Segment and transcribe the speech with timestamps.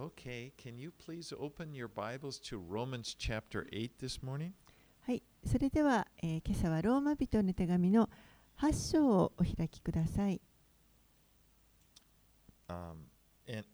[0.00, 4.52] Okay, can you please open your Bibles to Romans chapter 8 this morning?
[5.06, 8.10] はい、それでは、えー今朝はローマ人の手紙の
[8.58, 10.40] 8章をお開きください。
[12.68, 13.06] Um,
[13.48, 13.64] and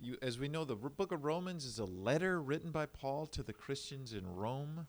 [0.00, 3.26] you, as we know, the r- book of Romans is a letter written by Paul
[3.28, 4.86] to the Christians in Rome.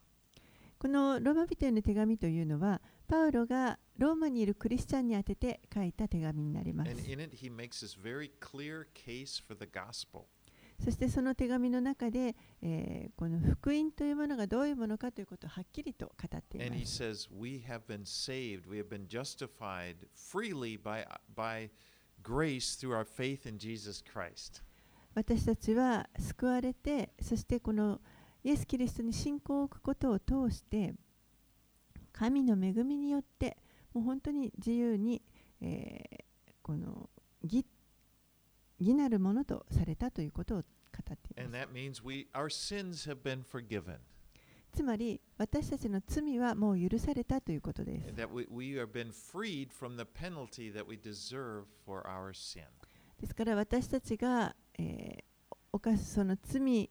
[0.80, 2.80] このローマ人への手紙というのは、
[3.13, 6.91] パウロがローマにいるクリスチャンに宛てて書いた手紙になります。
[10.83, 16.71] そしてその手紙の中で、え、この福音というものがどういうものかということをはっきりと語っています。
[25.15, 28.01] 私たちは救われて、そしてこの
[28.43, 30.95] イエス・キリストに信仰を置くことを通して、
[32.13, 33.57] 神の恵みによって
[33.93, 35.23] もう本当に自由に、
[35.61, 37.09] えー、この
[37.43, 37.67] 義,
[38.79, 40.65] 義なるものとされたということを語
[40.99, 41.49] っています。
[44.73, 48.15] つまり私たちの罪はもう許されたということです。
[53.21, 56.91] ですから私たちが、えー、犯すその罪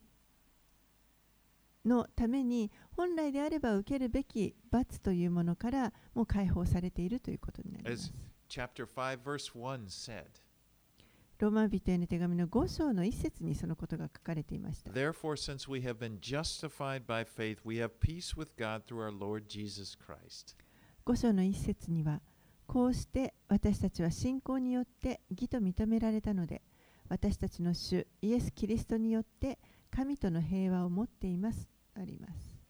[1.85, 8.13] のために本来であれば受けるべき罰というものからもう解放されているということになります。
[8.47, 10.25] chapter 5, verse 1 said,
[11.41, 14.91] ローマ人への手紙の5章の一節にそのことが書かれていました。
[14.91, 19.47] Therefore, since we have been justified by faith, we have peace with God through our Lord
[19.47, 20.55] Jesus Christ.
[21.03, 22.21] 5章の一節には、
[22.67, 26.61] こうして私たちは信仰によって義と認められたので、
[27.09, 29.57] 私たちの主イエス・キリストによって
[29.91, 31.67] 神との平和を持っています。
[31.95, 32.61] あります。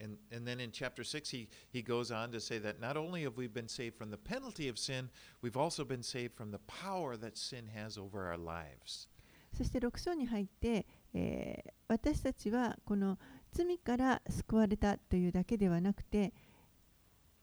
[0.00, 3.22] And, and then in chapter 6, he, he goes on to say that not only
[3.22, 5.08] have we been saved from the penalty of sin,
[5.42, 9.08] we've also been saved from the power that sin has over our lives.
[9.52, 13.18] そして6章に入って、えー私たちはこの
[13.52, 16.32] 罪から救われたというだけではなくて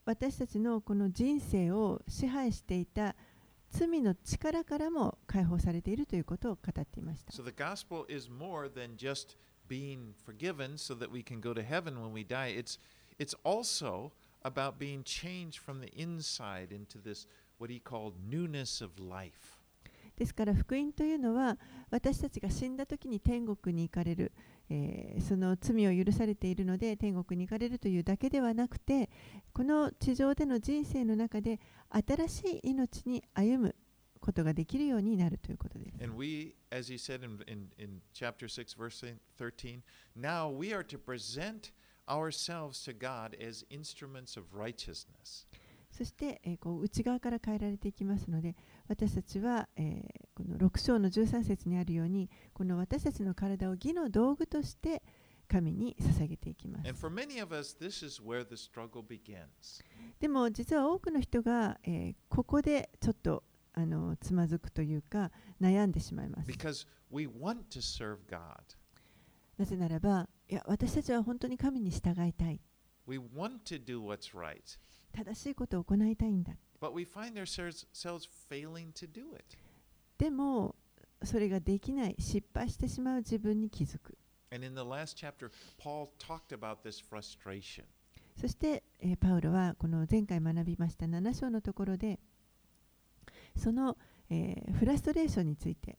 [0.05, 3.15] 私たちのこの人生を支配していた
[3.71, 7.31] 罪の力からも解放されているということを語っていました。
[7.31, 9.37] So the gospel is more than just
[9.67, 12.55] being forgiven so that we can go to heaven when we die.
[12.57, 12.79] It's,
[13.19, 14.11] it's also
[14.43, 17.27] about being changed from the inside into this,
[17.59, 19.59] what he called newness of life.
[20.17, 21.57] ですから福音というのは
[21.89, 24.33] 私たちが死んだ時に天国に行かれる、
[25.27, 29.09] その罪を許されているので天国に行かれるというだけではなくて
[29.51, 31.59] この地上での人生の中で
[31.89, 33.75] 新しい命に歩む
[34.19, 35.97] ことができるようになるということです。
[45.91, 48.55] そして、内側から変えられていきますので。
[48.89, 55.03] 私たちは、えーこの6章の13節にあるようにこの私たちの体を義の道具として
[55.49, 56.87] 神に捧げていきます
[59.51, 59.83] us.
[60.21, 66.47] でも実は多くの人が、えーここでちょっとあのつまずくというか悩んでしまいます。
[69.57, 72.61] なぜならばいや私たちは本当に神に従いたい
[73.05, 74.79] right.
[75.11, 77.85] 正しいことを行いたいんだ But we find ourselves
[78.49, 79.57] failing to do it.
[80.17, 80.75] でも
[81.23, 84.17] それができない失敗してしまう自分に気づく
[84.51, 87.83] And in the last chapter, Paul talked about this frustration.
[88.39, 92.19] そして、えーパウロはこの前回学びました7章のところで
[93.57, 93.97] その、
[94.29, 95.97] えーフラストレーションについて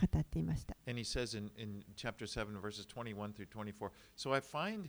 [0.00, 4.88] 語っていました And he says in, in chapter 7, verses 21 through 24 So I find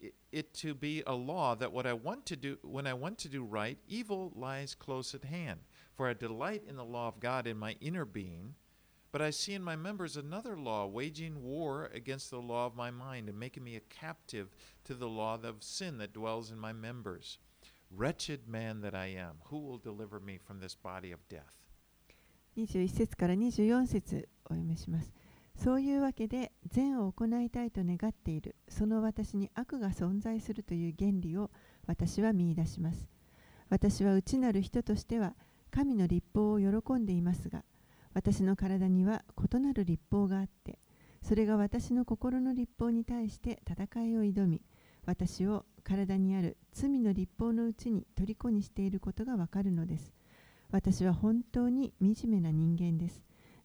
[0.00, 3.18] it, it to be a law that what I want to do, when I want
[3.18, 5.60] to do right, evil lies close at hand.
[5.94, 8.54] For I delight in the law of God in my inner being,
[9.12, 12.90] but I see in my members another law, waging war against the law of my
[12.90, 14.48] mind and making me a captive
[14.84, 17.38] to the law of sin that dwells in my members.
[17.92, 21.64] Wretched man that I am, who will deliver me from this body of death?
[22.56, 25.17] 21節から24節お読みします。
[25.61, 31.51] そういうわけで善を行いたいと願っているその私に悪が存在するという原理を
[31.85, 33.09] 私は見出します。
[33.69, 35.35] 私は内なる人としては
[35.69, 37.63] 神の立法を喜んでいますが
[38.13, 40.79] 私の体には異なる立法があって
[41.21, 44.61] それが私の心の立法に対して戦いを挑み
[45.05, 50.13] 私を体にある罪の立法のうちに虜にしていることがわかるのです。
[50.71, 53.21] 私は本当に惨めな人間です。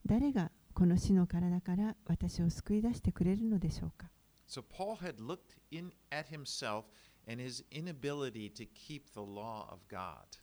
[0.06, 4.10] 誰がこの死の体から私を救い出してくれるのでしょうか
[4.48, 6.84] So Paul had looked in at himself
[7.26, 10.40] and his inability to keep the law of God.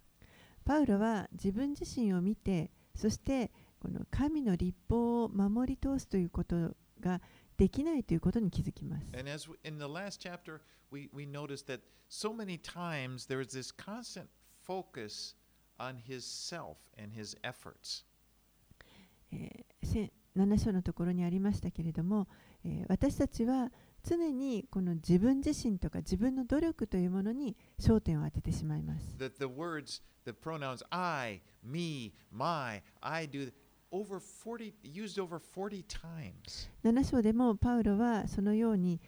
[0.64, 7.22] パウロは自分自身を見て、そしてこの神の立法を守り通すということが
[7.58, 9.06] できないということに気づきます。
[9.14, 10.62] And as we, in the last chapter,
[10.92, 14.28] we, we noticed that so many times there is this constant
[14.64, 15.36] focus
[15.78, 18.06] on his self and his efforts.
[19.32, 22.28] えーせ7章のところにありましたけれども、
[22.64, 23.72] えー私たちは
[24.04, 29.16] 常にこの自分自身とか自分の努力というものに焦点を当ててしまいます。
[29.20, 33.52] That the words, the pronouns I, me, my, I do,
[33.92, 36.70] over 40, used over 40 times.
[36.84, 39.00] 7章でもパウロはそのように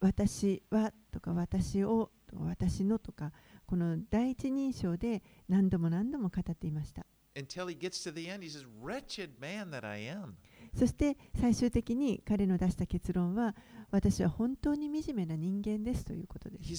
[0.00, 3.32] 私はとか私をとか私のとか
[3.66, 7.06] この第一人称で何度も何度も語っていました。
[7.36, 10.36] Until he gets to the end, he says, Wretched man that I am.
[10.74, 13.54] そして最終的に彼の出した結論は
[13.90, 16.76] 私は本当に惨めな人間ですということです。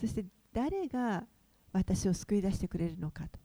[0.00, 1.24] そして誰が
[1.72, 3.38] 私を救い出してくれるのかと。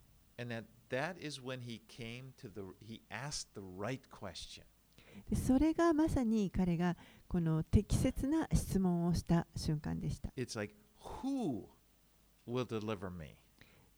[5.35, 6.95] それがまさに彼が
[7.27, 10.29] この適切な質問をした瞬間でした。
[10.37, 10.73] It's like,
[11.23, 11.65] Who
[12.47, 13.35] will deliver me?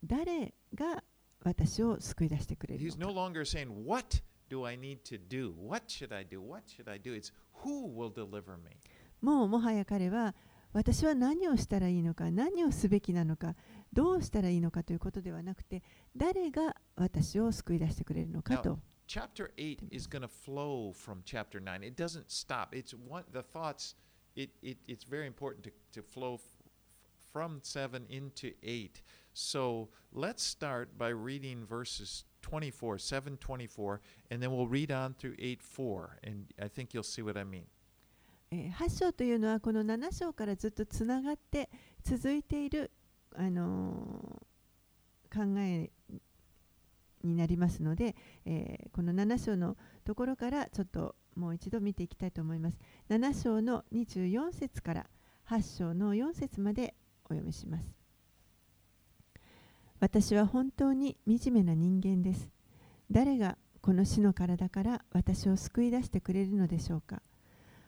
[0.04, 1.04] 誰が
[1.44, 5.54] 私を救い出してくれるのか longer saying, What do I need to do?
[5.56, 6.42] What should I do?
[6.42, 7.14] What should I do?
[7.14, 7.32] It's
[7.64, 8.78] who will deliver me?
[9.22, 10.34] もうもはや彼は
[10.72, 13.56] 私は何をしたらいいのか何をすべきなのか
[13.92, 15.82] どうしたらいいのかということではなくて
[16.16, 21.84] 誰が私を救い出してくれるのか Now, と Chapter 8 is going to flow from chapter 9.
[21.84, 22.76] It doesn't stop.
[22.76, 23.96] It's one, the thoughts,
[24.36, 26.40] it, it, it's very important to, to flow
[27.34, 29.02] from 7 into 8.
[29.40, 35.36] So let's start by reading verses 24, 7 24, and then we'll read on through
[35.40, 36.20] 8 4.
[36.26, 37.66] And I think you'll see what I mean.
[38.52, 41.70] 8章というのはこの7章からずっとつながって
[42.04, 42.92] 続いている、
[43.34, 44.50] あのー
[45.32, 45.92] 考え
[47.24, 48.16] になりますので、
[48.46, 52.78] えーこの7章のところからちょっともう一度見ていきたいと思います。
[53.10, 55.06] 7章の24節から
[55.48, 56.94] 8章の4節まで
[57.24, 57.99] お読みします。
[60.00, 62.50] 私は本当に惨めな人間です。
[63.12, 67.22] 誰がこの死の体から私を救い出してくれるのでしょうか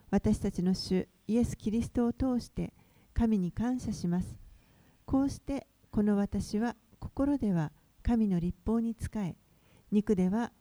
[0.10, 2.74] 私たちの主イエス・キリストを通して
[3.13, 4.38] 神に感謝します。
[5.06, 7.72] こうしてこの私は心では
[8.04, 9.36] 神の立法に仕え、
[9.92, 10.52] 肉では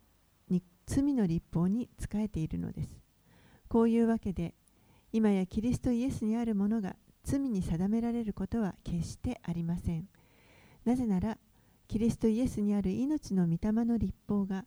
[0.91, 2.99] 罪の立法に仕えているのです。
[3.69, 4.55] こういうわけで、
[5.12, 10.08] 今やキリストイエスにあるものが罪に定められることは決してありません。
[10.85, 11.38] なぜなら、
[11.88, 14.65] キリストイエスにある命の御霊の立法が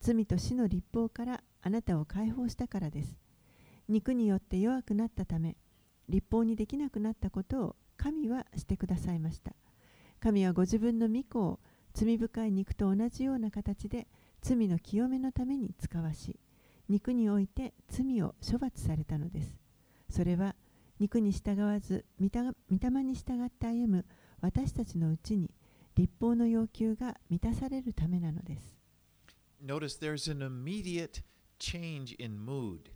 [0.00, 3.24] 罪と死の立法からあなたを解放したからです。
[3.88, 5.56] 肉によって弱くなったため
[6.08, 9.52] 立法にできなくなったことを神はしてくださいました
[10.20, 11.60] 神はご自分の御子を
[11.92, 14.06] 罪深い肉と同じような形で
[14.40, 16.36] 罪の清めのために使わし
[16.88, 19.58] 肉において罪を処罰されたのです
[20.10, 20.54] それは
[20.98, 24.06] 肉に従わず御霊に従って歩む
[24.44, 25.50] 私たちのうちに
[25.96, 28.76] 立法の要求が満たされるためなのです
[29.64, 31.22] Notice there's an immediate
[31.58, 32.90] change in mood.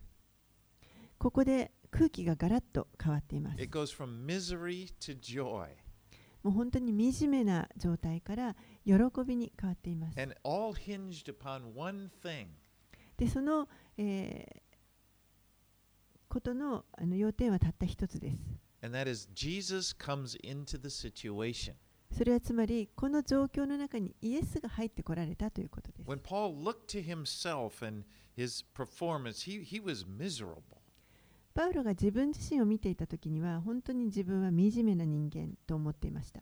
[1.17, 5.69] ここで空気がガラッと変わっています It goes from misery to joy.
[6.43, 8.55] もう本当に惨めな状態から
[8.85, 8.93] 喜
[9.25, 10.21] びに変わっています。
[10.21, 12.49] And all hinged upon one thing
[13.17, 14.69] で、その、えー
[16.29, 18.68] ことのあの要点はたった一つです。
[22.11, 26.07] それはつまり、この状況の中にイエスが入ってこられたということです。
[31.53, 36.41] パウロが自分自身を見ていたとには、本当に自分は惨めな人間と思っていました。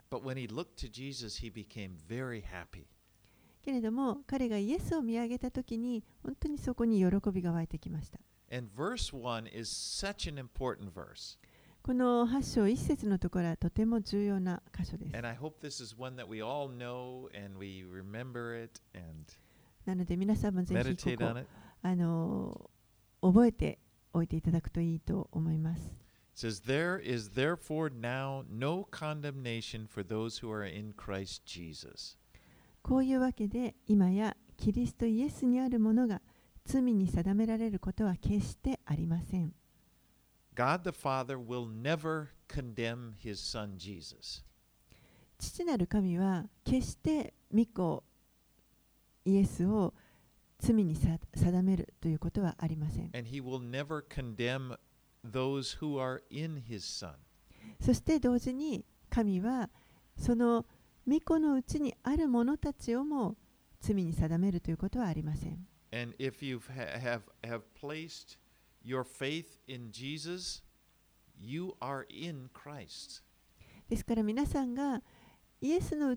[3.64, 8.20] けれども、彼がイエスを見上げたとに、本当にそこに喜びが湧いてきました。
[11.88, 15.16] この8章1節のところはとても重要な箇所です。
[19.86, 21.46] なので皆さんもぜひここ、
[21.82, 22.70] あの
[23.22, 23.80] 覚えて
[24.12, 25.96] おいていただくといいと思います。
[32.82, 36.22] こういうわけで、今やキリストイエスにあるものが
[36.66, 39.54] 罪に定められることは決してありません。
[40.58, 44.44] God the Father will never condemn his son Jesus.
[45.38, 48.04] 父なる神は決して御子
[49.24, 49.94] イエスを
[50.58, 53.12] 罪にさ定めるということはありません。
[53.14, 54.76] And he will never condemn
[55.24, 57.12] those who are in his son.
[57.80, 59.70] そして同時に神は
[60.18, 60.66] その
[61.08, 63.38] 御子のうちにある者たちをも
[63.80, 65.68] 罪に定めるということはありません。
[65.92, 68.40] And if you have, have placed
[73.90, 75.02] ですから皆さんが
[75.62, 76.16] イエスの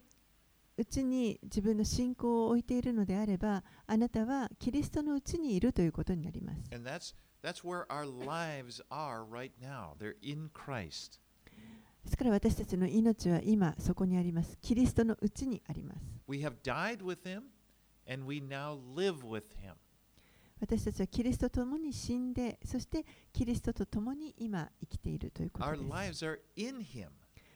[0.77, 6.61] うちに自分の信仰を置いているのであれば、あなたはキリストのうちにいるということになります。
[12.05, 14.57] ですから私たちの命は今そこにあります。
[14.63, 16.01] キリストのうちにあります。
[16.27, 16.41] We
[19.65, 19.75] have.
[20.60, 26.24] 私たちはキリストと共に死んで、そしてキリストと共に今生きているということ Our です。
[26.24, 27.10] lives are in him.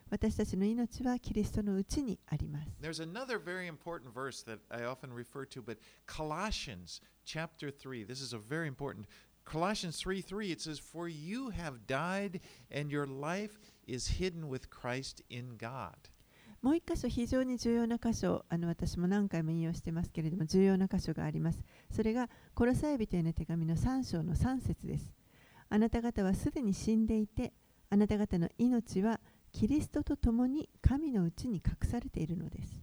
[0.09, 2.69] 私たちの命はキリストのうちにあります。
[2.81, 8.21] There's another very important verse that I often refer to, but Colossians chapter 3, this
[8.21, 9.05] is a very important.
[9.45, 14.69] Colossians 3 3, it says, For you have died, and your life is hidden with
[14.69, 16.09] Christ in God.
[16.64, 21.62] もう一箇所非常に重要な箇所、あの私も何回も引用してますけれども、重要な箇所があります。
[21.90, 25.12] それが、コロサイ人への手紙の3章の3節です。
[25.68, 27.52] あなた方はすでに死んでいて、
[27.90, 29.20] あなた方の命は
[29.52, 32.82] キリストと共に神のうちに隠されているのです。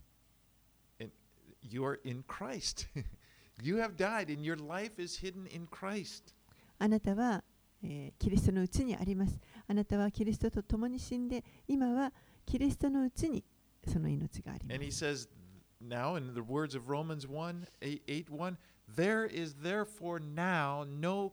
[1.60, 2.86] You are in Christ.
[3.64, 6.36] you have died, and your life is hidden in Christ.
[6.78, 7.42] あなたは、
[7.82, 9.40] えーキリストのうちにあります。
[9.66, 12.12] あなたはキリストと共に死んで、今は
[12.46, 13.42] キリストのうちに
[13.86, 15.04] その命があります。
[15.04, 15.28] Says,
[15.82, 16.34] 1, 8,
[18.06, 18.30] 1,
[21.00, 21.32] no、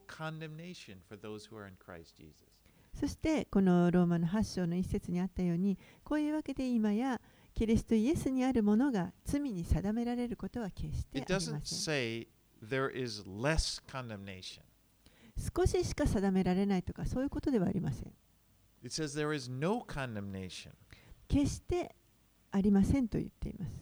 [2.94, 7.20] そして、このローマの8章の一節にあったように、こういうわけで今や、
[7.54, 12.26] キリストイエスにあるものが罪に定められることは決してありません。
[12.62, 14.60] There is less condemnation.
[15.36, 18.12] 少ししか定められないとかそういうことではありません。
[18.82, 20.72] It says there is no condemnation.
[21.28, 21.94] 決して
[22.52, 23.72] ありませんと言っています。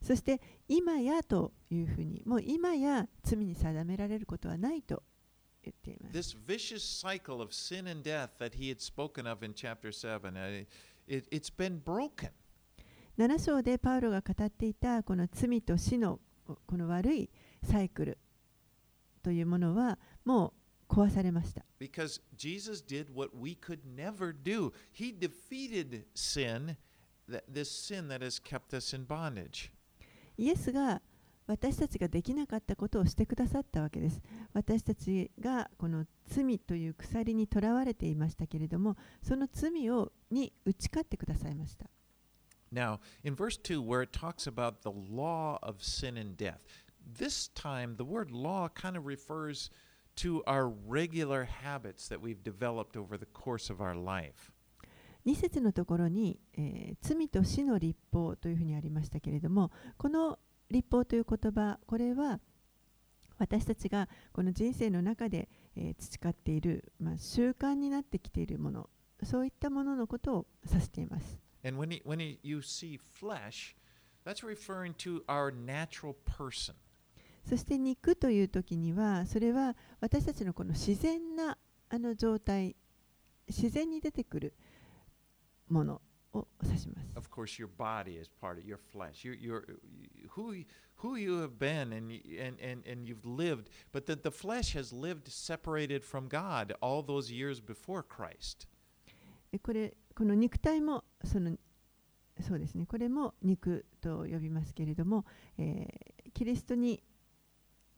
[0.00, 5.02] そして、今やというふうに、もう今や罪に定められることはないと
[5.62, 6.14] 言っています。
[13.16, 16.20] 七 7, 章でパウロが語っていたこの罪と死の
[16.66, 17.28] この悪い
[17.64, 18.18] サイクル
[19.22, 20.52] というものはもう
[20.88, 21.64] 壊されました。
[21.78, 24.72] Because Jesus did what we could never do.
[24.92, 26.76] He defeated sin,
[27.28, 29.70] that, this sin that has kept us in bondage.
[30.36, 31.02] イエスが
[31.46, 34.20] 私たちができなかったことをしてくださったわけです。
[34.52, 41.86] 私たちがこの罪という鎖にとらわれていましたけれども、その罪をに打ち勝ってくださいました。
[42.70, 46.58] Now, in verse 2, where it talks about the law of sin and death,
[47.00, 49.72] this time the word law kind of refers to
[50.46, 54.52] our regular habits that we've developed over the course of our life.
[55.26, 60.38] 2節のところに、えー罪と死の立法というふうにありましたけれども、この
[60.70, 62.40] 立法という言葉、これは
[63.38, 68.90] 私たちがこの人生の中で、えー培っている、まあ、習慣になってきているもの、
[69.22, 71.38] そういったもののことを指しています。
[71.64, 73.74] And when, he, when he, you see flesh,
[74.24, 76.74] that's referring to our natural person.
[77.48, 81.56] そして肉という時には、それは私たちのこの自然な
[81.88, 82.76] あの状態、
[83.46, 84.54] 自然に出てくる
[85.68, 86.02] もの
[86.34, 87.16] を指します。
[87.16, 89.24] Of course, your body is part of your flesh.
[89.24, 89.64] You're, you're,
[90.36, 90.62] who,
[90.96, 94.92] who you have been and, and, and, and you've lived, but that the flesh has
[94.92, 98.68] lived separated from God all those years before Christ.
[99.50, 101.56] でこれこの肉体もその
[102.42, 105.24] そうですねこれも肉と呼びますけれども、
[105.56, 107.02] えーキリストに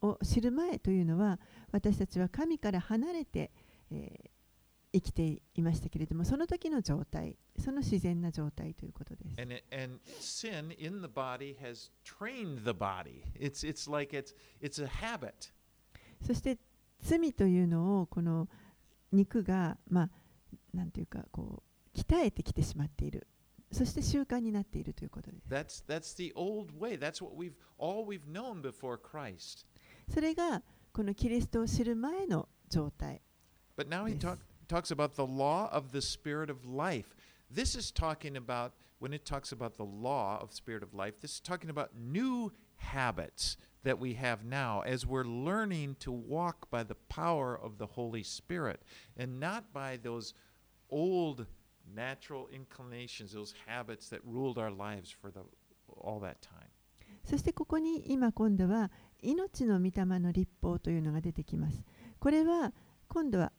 [0.02, 1.38] を知る前というのは
[1.73, 3.50] 私たちは神から離れて、
[3.90, 4.30] え、
[4.92, 9.40] 生きていましたけれどもその時の状態その自然な状態ということです。
[16.26, 16.59] そして
[17.00, 18.49] 罪というのをこの
[19.12, 20.11] 肉がまあ
[20.92, 21.62] ていうかこ
[21.95, 23.26] う鍛えてきてしまっている。
[23.73, 25.49] そして習慣になっているということです。
[25.49, 26.16] That's, that's
[30.12, 30.62] それが
[30.93, 33.21] このキリストを知る前の状態
[33.76, 34.38] But now he talk,
[34.69, 37.14] talks about the law of the spirit of life.
[37.50, 41.35] This is talking about, when it talks about the law of spirit of life, this
[41.37, 46.83] is talking about new habits that we have now as we're learning to walk by
[46.83, 48.83] the power of the Holy Spirit
[49.17, 50.35] and not by those
[50.90, 51.47] old
[51.95, 55.40] natural inclinations, those habits that ruled our lives for the,
[55.88, 56.69] all that time.
[57.25, 58.90] そしてここに今今度は
[59.23, 61.83] 命の御霊の立法というのが出てきます。
[62.19, 62.73] これは
[63.09, 63.53] 今度は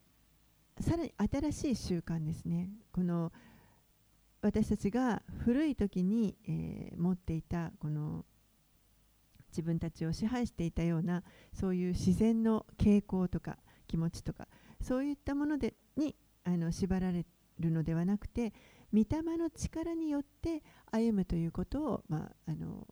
[0.79, 2.69] さらに新しい習慣ですね。
[2.91, 3.31] この
[4.41, 8.25] 私たちが古い時に、えー持っていたこの
[9.49, 14.47] 自分たちを支配していたようなそういう自然の傾向とか気持ちとか
[14.81, 17.25] そういったものでにあの縛られ
[17.59, 18.53] るのではなくて
[18.93, 22.87] 御霊の力によって歩むということを、まあ、あの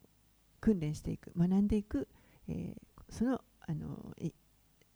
[0.61, 2.07] 訓練していく学んでいく、
[2.49, 4.31] えーそのあのい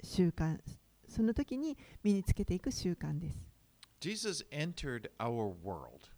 [0.03, 0.59] 習慣
[1.07, 3.37] その時に身につけていく習慣です。
[3.99, 6.09] Jesus entered our world.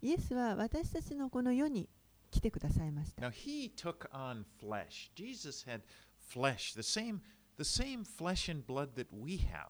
[0.00, 1.88] イエスは私たちのこの世に
[2.30, 3.22] 来てくださいました。
[3.26, 5.10] Now he took on flesh.
[5.14, 5.82] Jesus had
[6.18, 7.20] flesh, the same
[7.58, 9.68] the same flesh and blood that we have.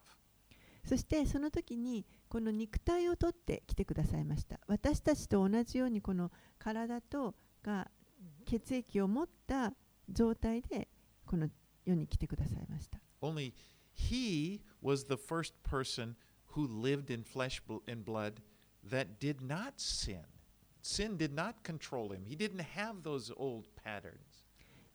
[0.84, 4.58] そしてその時にこの肉体を取って来てくださいました。
[4.66, 7.90] 私たちと同じようにこの体とが
[8.46, 9.74] 血液を持った
[10.08, 10.88] 状態で
[11.32, 11.48] この
[11.86, 12.98] 世に来てくださいました。
[13.22, 13.54] Only
[13.96, 16.14] he was the first person
[16.54, 18.34] who lived in flesh and blood
[18.86, 20.18] that did not sin.
[20.82, 22.26] Sin did not control him.
[22.26, 24.12] He didn't have those old patterns.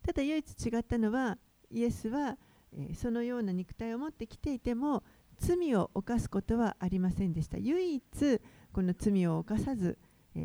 [0.05, 1.39] ただ唯一違ったのは
[1.71, 2.37] イエスは、
[2.71, 5.03] えーそのような肉体を持ってきていても
[5.39, 7.57] 罪を犯すことはありませんでした。
[7.57, 8.01] 唯一
[8.71, 9.97] この罪を犯さず、
[10.35, 10.39] え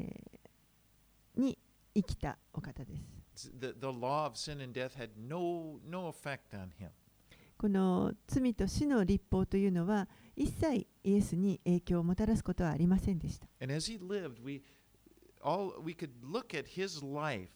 [1.37, 1.59] ーに
[1.95, 3.12] 生きたお方です。
[3.60, 6.90] The, the law of sin and death had no, no effect on him.
[7.58, 13.48] この罪と死の立法というのは一切イエスに影響をもたらすことはありませんでした。
[13.60, 14.62] And as he lived, we
[15.42, 17.50] all we could look at his life,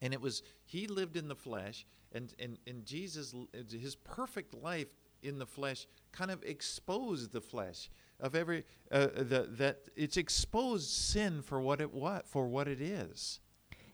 [0.00, 4.88] and it was he lived in the flesh, and and and Jesus, his perfect life
[5.22, 10.88] in the flesh, kind of exposed the flesh of every uh, the, that it's exposed
[10.88, 13.40] sin for what it what for what it is.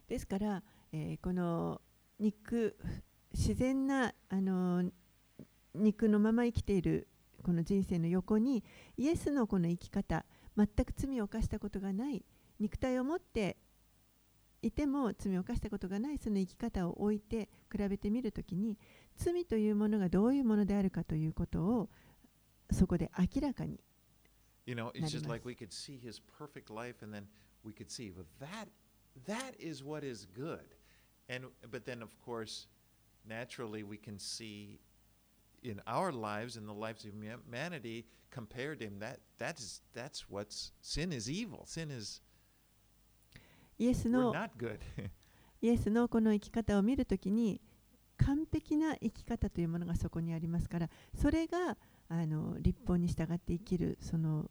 [0.06, 1.81] ですから、 えーこの
[2.19, 2.77] 肉
[3.33, 4.89] 自然なあの
[5.73, 7.07] 肉のまま生きている
[7.43, 8.63] この人生の横に
[8.97, 10.25] イエスのこの生き方
[10.55, 12.23] 全く罪を犯したことがない
[12.59, 13.57] 肉体を持って
[14.61, 18.77] いても罪を犯したことがないその生き方を置いて比べてみるときに
[19.17, 21.89] 罪というものがどういうものであるかということを
[22.71, 23.79] そこで明らかに
[24.65, 27.25] You know, it's just like we could see his perfect life, and then
[27.63, 28.67] we could see, well, that
[29.27, 30.74] that is what is good,
[31.29, 32.67] and but then of course,
[33.27, 34.79] naturally we can see
[35.63, 39.81] in our lives, in the lives of huma- humanity, compared to him, that that is
[39.93, 41.65] that's what's sin is evil.
[41.65, 42.21] Sin is
[43.77, 44.79] イエス we're の not good.
[45.61, 47.59] イエスのこの生き方を見るときに
[48.17, 54.49] 完璧な生き方というものがそこにありますからそれがあの立法に従って生きるその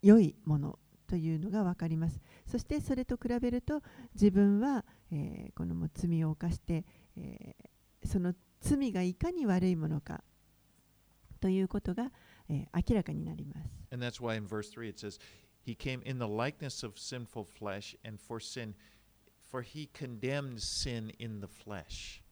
[0.00, 3.82] 良いものというのが分かりますそしてそれと比べると
[4.14, 6.84] 自分は、えーこのもう罪を犯して、
[7.16, 7.68] えー
[8.06, 10.22] その罪がいかに悪いものか
[11.40, 12.10] ということが、
[12.48, 15.18] えー明らかになります and that's why in verse three it says,
[15.64, 18.74] "He came in the likeness of sinful flesh, and for sin,
[19.50, 22.22] for he condemned sin in the flesh."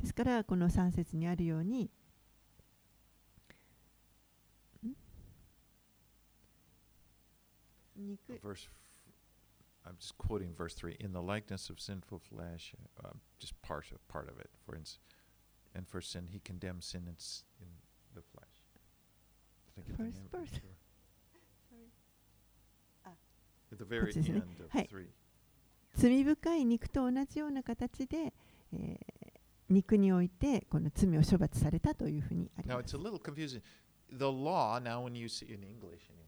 [0.00, 1.90] ですからこの3節にあるように
[7.96, 8.68] 肉 verse
[9.86, 13.98] I'm just quoting verse 3 in the likeness of sinful flesh uh, just part of
[14.08, 15.00] part of it for instance
[15.74, 17.68] and for sin he condemns sin in, s- in
[18.14, 18.48] the flesh
[19.76, 20.60] I get the First person.
[20.60, 20.76] sure.
[21.68, 21.90] Sorry.
[23.04, 23.10] Ah.
[23.72, 24.88] at the very end of はい。
[24.90, 25.06] 3
[25.96, 28.32] 罪深い肉と同じような形で、
[28.72, 28.98] えー
[29.70, 32.98] 肉においてこの罪を処罰されたというふうにあり now ま it's す a。
[33.00, 33.62] little confusing
[34.12, 36.23] the law now when you see in English anyway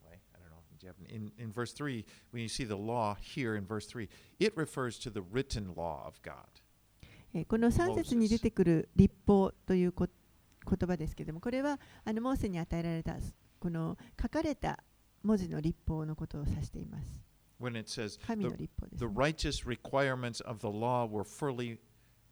[0.86, 3.56] I don't know in Japanese in, in verse 3 when you see the law here
[3.56, 4.08] in verse 3
[4.40, 6.36] it refers to the written law of God
[7.34, 10.08] えーこの3節に出てくる立法というこ
[10.66, 13.16] 言葉ですけれども、これはあのモーセに与えられた
[13.60, 14.80] この書かれた
[15.24, 17.22] 文字の立法のことを指しています。
[17.60, 21.78] when it says 神 the, の立法です the ね、 righteous requirements of the law were fully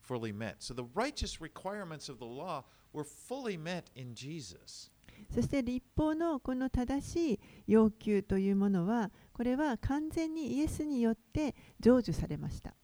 [0.02, 0.56] fully met.
[0.60, 2.63] So the righteous requirements of the law
[2.94, 4.89] were fully met in Jesus.
[5.31, 12.75] そして立法のこの正しい要求というものは、これは完全にイエスによって成就されました。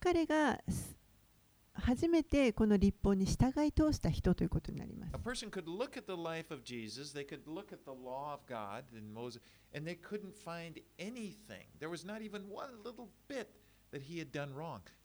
[0.00, 0.60] 彼が
[1.74, 5.12] 初めてこの立法に従い通した人ということになります。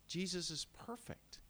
[0.06, 1.41] Jesus is perfect.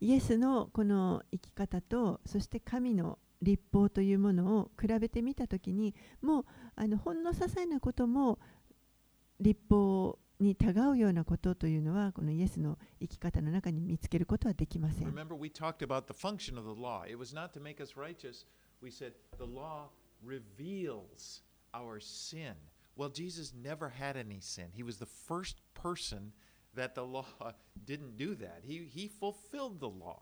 [0.00, 6.44] イエスのこの生き方とそして神の立法というものを比べてみたときにもう
[6.76, 8.38] あのほんの些細なことも
[9.40, 15.08] 立法にたがうようなことというのはこのイエスの生き方の中に見つけることはできません。
[15.08, 17.04] Remember, we talked about the function of the law.
[17.06, 18.46] It was not to make us righteous.
[18.82, 19.90] We said the law
[20.24, 21.42] reveals
[21.74, 22.54] our sin.
[22.96, 24.68] Well, Jesus never had any sin.
[24.72, 27.24] He was the first person to that the law
[27.84, 28.62] didn't do that.
[28.62, 30.18] He, he fulfilled the law.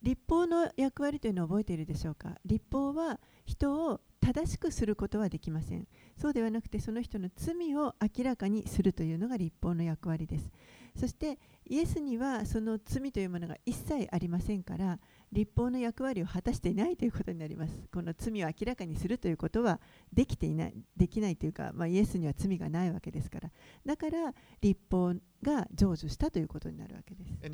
[0.00, 2.36] 立法の役割というのを覚えているでしょうか？
[2.44, 10.50] 立法は人を正しくすることはできませんそうではなくてその人の罪を明らかにするというのが立法の役割です
[10.96, 14.98] そしてイエスにはその罪というものが一切ありませんから
[15.32, 19.80] 立法の役割を果たしていないということになりますこの罪を明らかにするということは
[20.12, 23.50] できていないできないというか、まあ、イエスには罪がないわけですから
[23.84, 27.46] だから立法が成就したということになるわけです.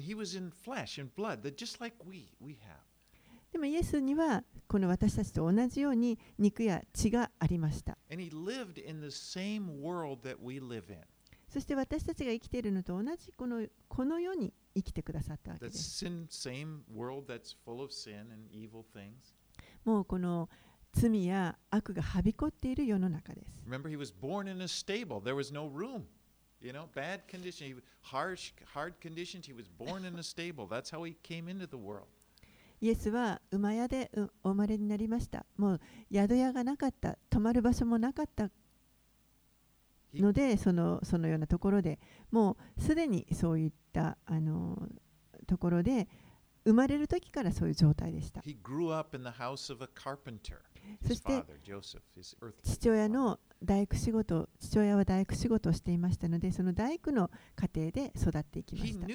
[3.52, 7.96] でもイエスにはこの私たちと同じように肉や血がありました。
[11.48, 16.04] そして私たちが生きているのと同じこのこの世に生きてくださったわけです。
[19.84, 20.48] もうこの
[20.92, 23.64] 罪や悪がはびこっている世の中です。
[23.68, 25.20] Remember, he was born in a stable.
[25.20, 26.04] There was no room.
[26.60, 27.66] You know, bad condition.
[27.66, 29.46] He, harsh, hard conditions.
[29.46, 30.66] He was born in a stable.
[30.66, 32.06] That's how he came into the world.
[32.80, 35.46] イエスは馬屋でうお生まれになりました。
[35.56, 35.80] もう
[36.12, 38.50] 宿屋がなかった、泊まる場所もなかった
[40.20, 41.98] ので、そのそのようなところで
[42.30, 44.88] もうすでにそういったあの
[45.46, 46.08] ところで
[46.64, 48.42] 生まれる時からそういう状態でした。
[51.06, 51.44] そして
[52.62, 59.06] 父親.の大工仕事、父親は大工仕事をしていましたので、その大工の家庭で育っていきました。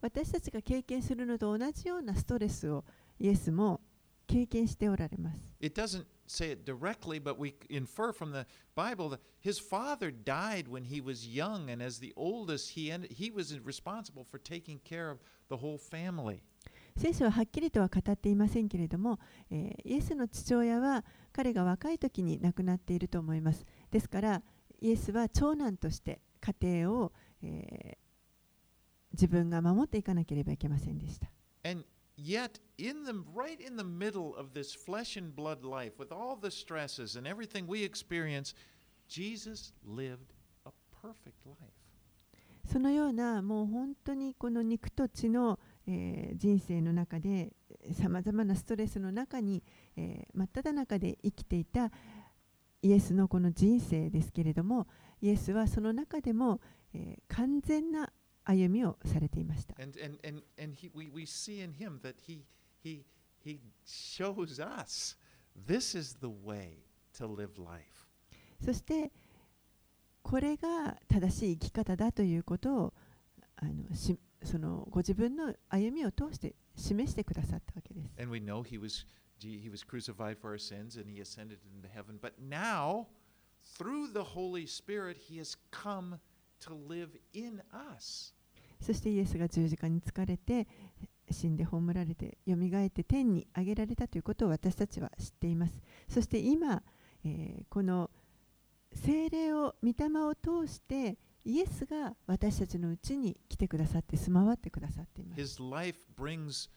[0.00, 2.84] 私たちが経験するのと同じようなストレスを
[3.18, 3.80] イエスも
[4.26, 5.56] 経験しておられます。
[5.60, 10.84] It doesn't say it directly, but we infer from the Bible that his father died when
[10.84, 15.10] he was young, and as the oldest, he ended, he was responsible for taking care
[15.10, 16.40] of the whole family.
[16.96, 19.18] 聖書ははっきりとは語っていませんけれども、
[19.50, 23.64] えーイエスの父親は彼が若い時に亡くなっていると思います。
[23.90, 24.42] ですから、
[24.80, 28.04] イエスは長男として家庭を、えー
[29.14, 31.28] 自分が守っていかなければいけませんでした。
[31.64, 31.84] And
[32.16, 36.36] yet, in the right in the middle of this flesh and blood life, with all
[36.36, 38.54] the stresses and everything we experience,
[39.08, 40.32] Jesus lived
[40.66, 40.70] a
[41.02, 41.72] perfect life.
[42.66, 47.52] そのようなもう本当にこの肉と血の、えー人生の中で
[47.92, 49.62] さまざまなストレスの中に、
[49.96, 51.90] えー真っ只中で生きていた
[52.82, 54.86] イエスのこの人生ですけれども
[55.20, 56.60] イエスはその中でも、
[56.94, 58.10] えー完全な
[58.44, 59.74] 歩みをされていました。
[59.82, 62.44] And and and and he, we, we see in him that he
[62.82, 63.04] he
[63.42, 65.16] he shows us
[65.66, 66.78] this is the way
[67.14, 68.06] to live life.
[68.62, 69.10] そして
[70.22, 72.94] これが正しい生き方だということを
[73.56, 78.10] あのしそのご自分の歩みを通して示してくださったわけです。
[78.18, 79.06] And we know he was
[79.38, 82.18] he he was crucified for our sins and he ascended into heaven.
[82.20, 83.06] But now,
[83.78, 86.18] through the Holy Spirit, he has come
[86.60, 88.33] to live in us.
[88.84, 90.66] そしてイエスが十字架に疲れて
[91.30, 96.82] 死んで葬られてよみがえって天に上げられたということを私たちは知っていますそして今、
[97.24, 98.10] えーこの
[98.94, 106.70] 精霊を御霊を通してイエスが私たちのうちに来てくださって住まわってくださっています His life brings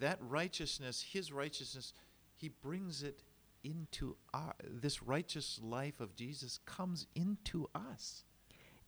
[0.00, 1.94] that righteousness, his righteousness,
[2.36, 3.24] he brings it
[3.64, 8.24] into our, this righteous life of Jesus comes into us.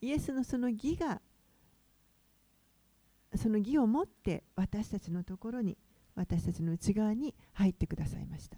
[0.01, 1.21] イエスのその義が
[3.35, 5.77] その義を持って私たちのところに
[6.15, 8.57] 私たちの内側に入ってくださいました。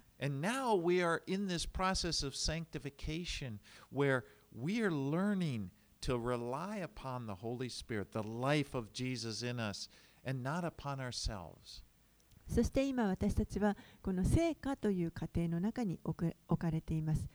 [12.47, 13.77] そして今私たちは
[14.23, 17.27] 聖火という過程の中に置,かれています。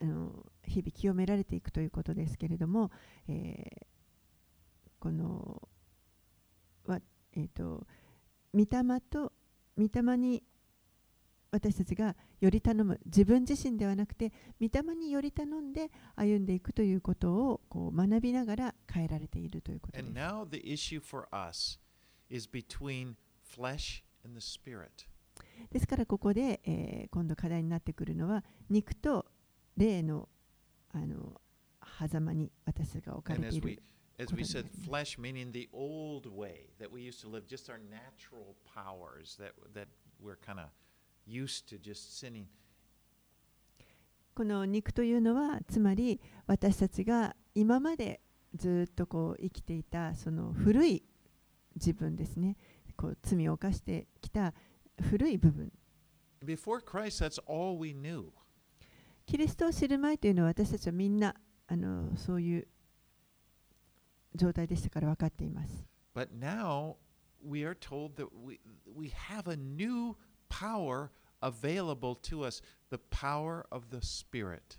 [0.00, 2.90] 日々清められていくということですけれども、
[7.36, 7.86] えっ、と
[8.52, 9.32] 御霊と
[9.76, 10.42] 御霊に
[11.52, 20.12] 私たちがより頼む自分自身ではなくて御霊により頼んで歩んでいくということをこう学びながら変えられているということです。
[20.12, 21.78] now the issue for us
[22.28, 24.88] is between flesh and the spirit.
[25.70, 29.26] ですからここで、えー今度課題になってくるのは肉と
[29.76, 30.28] 霊の
[30.92, 31.40] あの
[31.98, 33.82] 狭間に私が置かれている
[34.20, 37.78] as we said, flesh meaning the old way that we used to live, just our
[37.78, 39.88] natural powers that that
[40.20, 40.66] we're kind of
[41.26, 42.46] used to just sinning.
[44.34, 48.20] この肉というのはつまり私たちが今まで
[48.54, 51.02] ずっとこう生きていたその古い
[51.74, 52.56] 自分ですね
[52.96, 54.54] こう罪を犯してきた
[55.00, 55.72] 古い部分
[56.44, 58.30] Before Christ, that's all we knew.
[59.26, 61.34] キリストを知る前というのは私たちはみんな
[61.66, 62.68] あのそういう
[64.34, 65.86] 状態でしたから分かっています。
[66.14, 66.96] But now
[67.44, 68.60] we are told that we,
[68.94, 70.16] we have a new
[70.48, 74.78] power available to us the power of the Spirit.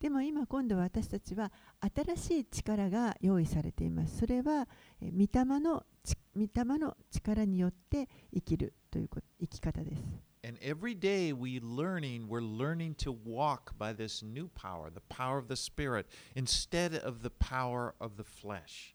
[0.00, 4.18] でも今今度は私たちは新しい力が用意されています。
[4.18, 4.68] それは
[5.00, 9.08] えー御霊のち御霊の力によって生きるという
[9.40, 10.02] 生き方です。
[10.45, 15.47] And every day we learning, we're learning to walk by this new power, the power of
[15.47, 18.93] the Spirit, instead of the power of the flesh.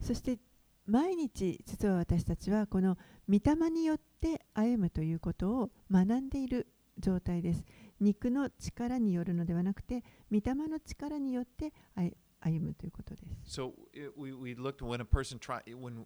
[0.00, 0.38] そして
[0.86, 6.66] 毎日実は私たちはこの御霊によって歩むということを学んでいる
[6.98, 7.64] 状態です。
[7.98, 13.60] 肉の力によるのではなくて御霊の力によって歩歩むということです。
[13.60, 16.04] So it, we, we looked when a person tried, when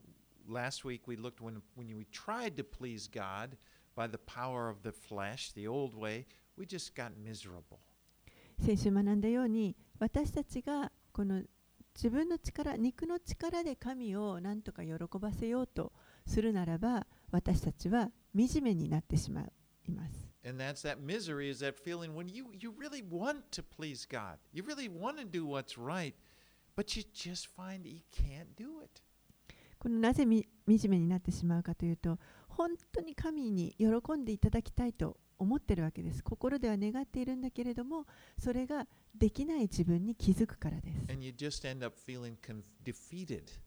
[0.49, 3.57] last week we looked when, when we tried to please God
[4.00, 7.80] by the power of the flesh, the old way, we just got miserable.
[8.58, 11.42] 先週学んだように私たちがこの
[11.96, 15.92] 自分の力肉の力で神を何とか喜ばせようと
[16.26, 20.30] するならば私たちは惨めになってしまいます。
[20.46, 24.38] And that's that misery is that feeling when you, you really want to please God.
[24.54, 26.14] You really want to do what's right,
[26.78, 29.02] but you just find you can't do it.
[29.78, 32.18] このなぜみ惨めになってしまうかというと
[32.60, 38.06] 本当に神に喜んでいただきたいと思ってるわけです心では願っているんだけれども
[38.38, 40.92] それができない自分に気づくからで
[43.48, 43.62] す.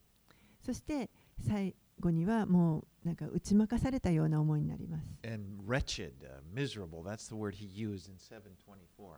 [0.67, 1.09] そして
[1.41, 7.03] 最後にはもうなんか打ち負かされたような思いになります and wretched, uh, miserable.
[7.03, 9.17] That's the word he used in 724.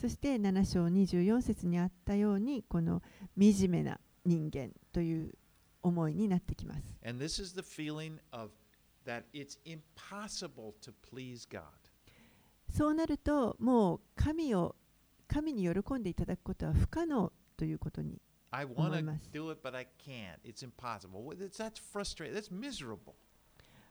[0.00, 3.00] そして7章24節にあったようにこの
[3.38, 5.34] 惨めな人間という
[5.84, 8.50] 思いになってきます And this is the feeling of
[9.06, 11.62] that it's impossible to please God.
[12.70, 14.74] そうなるともう神を
[15.28, 20.38] 神に喜んでいただくことは不可能ということに I want to do it, but I can't.
[20.44, 21.34] It's impossible.
[21.36, 22.34] That's, that's frustrating.
[22.34, 23.14] That's miserable.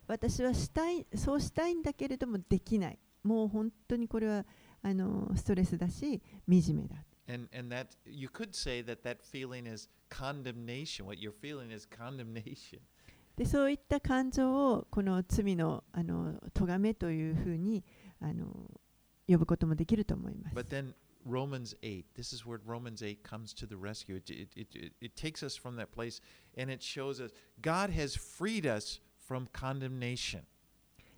[0.07, 4.45] 私はしたいそうしたいんだけれどもできないもう本当にこれは
[4.81, 11.05] あのストレスだし惨めだ And, and that you could say that that feeling is condemnation.
[11.05, 12.79] What you're feeling is condemnation.
[13.37, 17.83] でそういった感情をこの罪のあの咎めというふうに
[18.21, 18.45] あの
[19.27, 20.93] 呼ぶこともできると思います But then
[21.25, 24.17] Romans 8, this is where Romans 8 comes to the rescue.
[24.17, 26.19] It, it, it, it, takes us from that place
[26.57, 30.41] and it shows us God has freed us from condemnation.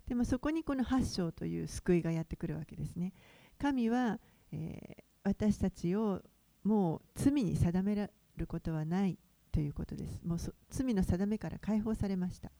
[0.06, 3.12] でもそこにこの8章という救いがやってくるわけですね
[3.58, 4.20] 神は、
[4.52, 6.22] えー私たちを
[6.62, 9.18] もう罪に定められることはない
[9.56, 10.20] ということです。
[10.22, 12.52] もうそ罪の定めから解放されました。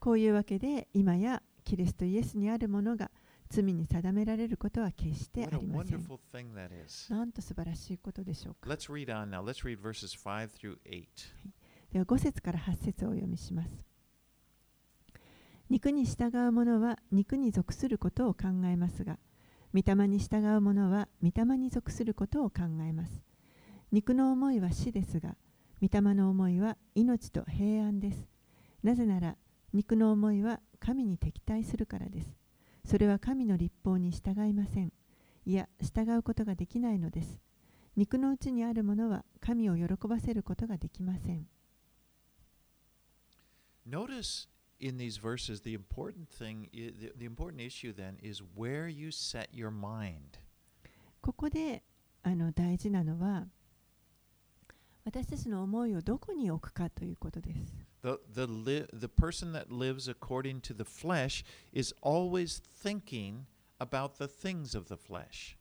[0.00, 3.12] こういうわけで、今やキリストイエスにあるものが
[3.48, 6.04] 罪に定められることは決してありません。
[7.10, 8.68] なんと素晴らしいことでしょうか。
[8.68, 9.40] Let's read on now.
[9.40, 11.06] Let's read verses 5 through 8.
[11.92, 13.70] では5節から8節を読みします。
[15.68, 19.20] 肉に従う者は肉に属することを考えますが、
[19.74, 23.22] 御霊に従う者は御霊に属することを考えます。
[23.92, 25.36] 肉の思いは死ですが
[25.80, 28.28] 御霊の思いは命と平安です。
[28.82, 29.36] なぜなら
[29.72, 32.36] 肉の思いは神に敵対するからです。
[32.84, 34.92] それは神の立法に従いません。
[35.46, 37.38] いや従うことができないのです。
[37.96, 41.46] 肉のうちにあるものは神を喜ばせることができません。
[43.88, 44.49] Notice
[44.80, 49.48] in these verses the important thing, the, the important issue then is where you set
[49.52, 50.38] your mind.
[51.20, 51.82] ここで
[52.22, 53.46] あの大事なのは
[55.04, 57.74] 私たちの思いをどこに置くかということです。
[58.02, 63.44] The, the, li- the person that lives according to the flesh is always thinking
[63.78, 65.56] about the things of the flesh.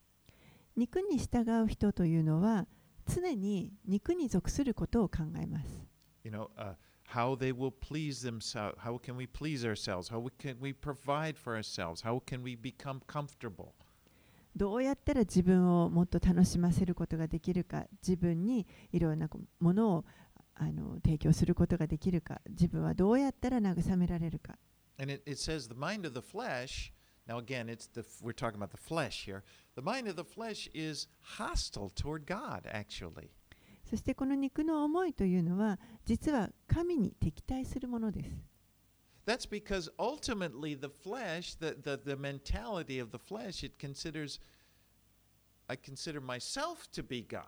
[0.75, 2.67] 肉に従う人というのは
[3.07, 5.85] 常に肉に属することを考えます。
[6.23, 6.75] You know, uh,
[7.08, 8.76] how they will please themselves.
[8.78, 10.08] How can we please ourselves?
[10.08, 12.02] How we can we provide for ourselves?
[12.02, 13.72] How can we become comfortable?
[14.56, 19.28] どうやったら自分をもっと楽しませることができるか、自分にいろんな
[19.58, 20.04] ものを
[20.54, 24.56] あの提供することができるか、自分はどうやったら慰められるか。
[24.96, 26.92] And it, it says the mind of the flesh.
[27.26, 29.42] Now again, it's the f- we're talking about the flesh here.
[29.74, 32.68] The mind of the flesh is hostile toward God.
[32.70, 33.30] Actually,
[33.89, 38.29] そしてこの肉の思いというのは実は神に敵対するものです。
[39.25, 44.39] that's because ultimately the flesh, the, the the mentality of the flesh, it considers.
[45.71, 47.43] I consider myself to be God.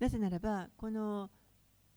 [0.00, 1.30] なぜならばこの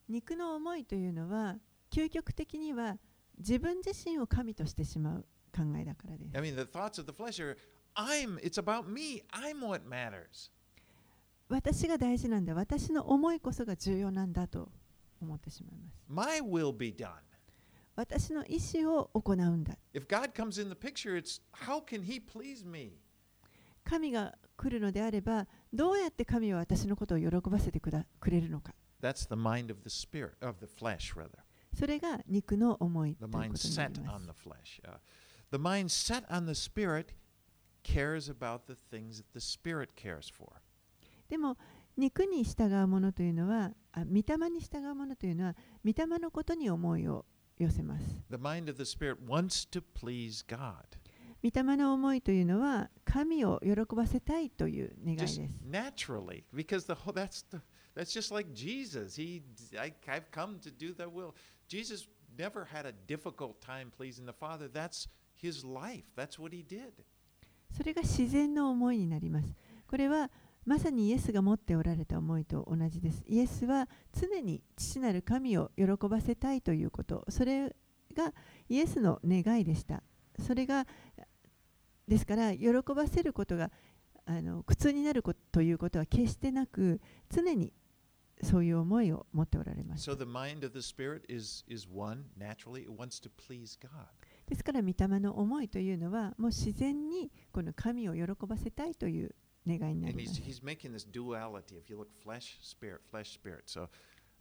[0.10, 1.56] 肉の思いというのは
[1.90, 2.98] 究極的には
[3.40, 7.58] 自分自身を神としてしまう考えだからです I mean, the thoughts of the flesh are,
[7.96, 9.22] I'm, it's about me.
[9.32, 10.52] I'm what matters.
[11.54, 14.70] 私が大事なんだ私の思いこそが重要なんだと
[15.22, 17.12] 思ってしまいます My will be done.
[17.96, 22.94] 私の意思を行うんだ If God comes in the picture, it's how can He please me?
[23.84, 31.30] 神が来るのであればどうやって神は私のことを喜ばせてくだくれるのか That's the mind of the spirit, of the flesh, rather.
[31.78, 34.82] それが肉の思いと The いうこと mind にな set りま on す the flesh.
[34.84, 34.98] Uh,
[35.52, 37.14] the mind set on the spirit
[37.84, 40.48] cares about the things that the spirit cares for.
[41.34, 41.58] でも
[41.98, 47.26] 肉に従うものというのはあ御霊に従うものというのは御霊のことに思いを
[47.58, 50.76] 寄せます The mind of the spirit wants to please God.
[51.44, 57.60] 御霊の思いというのは神を喜ばせたいという願いです Just naturally, because the whole, that's the,
[57.96, 59.20] that's just like Jesus.
[59.20, 59.42] He,
[59.76, 61.34] I, I've come to do the will.
[61.68, 64.68] Jesus never had a difficult time pleasing the Father.
[64.72, 66.04] That's his life.
[66.16, 67.04] That's what he did.
[67.76, 69.56] それが自然の思いになります
[69.88, 70.30] これは
[70.66, 73.24] まさにイエスが持っておられた思いと同じです。
[73.28, 77.26] イエスは常に父なる神を喜ばせたいということ。
[77.30, 77.76] それ
[78.16, 78.34] が
[78.70, 80.04] イエスの願いでした。
[80.40, 80.86] それが
[82.08, 83.72] ですから喜ばせることが
[84.26, 87.74] あの苦痛になることということは決してなく常に
[88.42, 93.90] そういう思いを持っておられます So the mind of the Spirit is, is one, naturally, it wants to please God.
[94.48, 99.34] ですから御霊の思いというのはもう自然にこの神を喜ばせたいという
[99.68, 101.78] 願いになりま he's, す he's making this duality.
[101.78, 103.64] If you look flesh, spirit, flesh, spirit.
[103.66, 103.88] So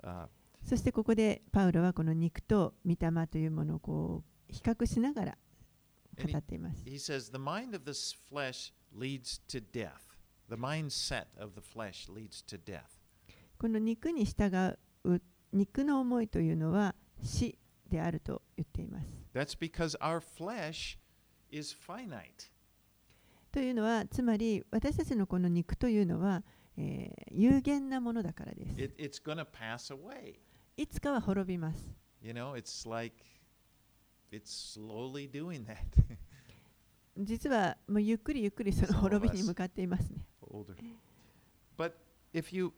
[0.02, 0.26] uh,
[0.64, 5.38] そしてここでパウロはこの肉と御霊というものをこう比較しながら
[6.16, 6.82] 語っています。
[6.84, 10.12] he says, the mind of this flesh leads to death.
[10.48, 12.82] The mindset of the flesh leads to death.
[13.58, 15.20] この肉に従う
[15.52, 17.58] 肉の思いというのは死
[17.88, 19.06] であると言っています。
[19.34, 20.98] That's because our flesh
[21.50, 22.50] is finite.
[23.52, 26.42] というのはつまり私たちのこの肉というのは、
[26.76, 28.80] えー有限なものだからです。
[28.82, 30.34] It, going to pass away.
[30.76, 31.94] いつかは滅びます。
[32.22, 33.16] You know, it's like
[34.30, 35.76] it's slowly doing that.
[37.18, 40.26] 実はもうゆっくりゆっくりその滅び.に向かっていますね。
[40.50, 40.74] Older.
[41.76, 41.92] But
[42.32, 42.72] if you,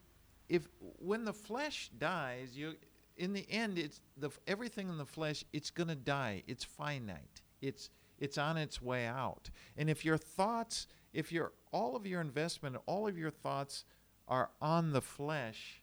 [0.48, 0.68] if
[1.00, 2.76] when the flesh dies, you,
[3.16, 5.44] in the end, it's the everything in the flesh.
[5.52, 6.42] It's to die.
[6.46, 7.42] It's finite.
[7.60, 9.50] It's it's on its way out.
[9.76, 13.84] And if your thoughts, if your all of your investment, all of your thoughts
[14.28, 15.82] are on the flesh,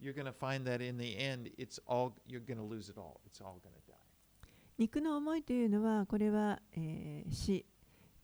[0.00, 2.96] you're going to find that in the end, it's all you're going to lose it
[2.98, 3.20] all.
[3.26, 3.98] It's all going to die.
[4.78, 7.64] 肉の思いというのはこれは、えー死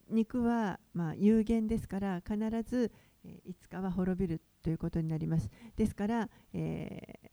[0.09, 2.91] 肉はまあ有限ですから必ず、
[3.23, 7.29] えーいつかは滅びるということになりますですから、えー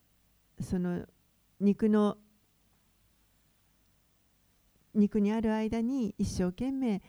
[0.63, 1.05] その
[1.61, 2.17] 肉の
[4.97, 7.03] 肉にある間に一生懸命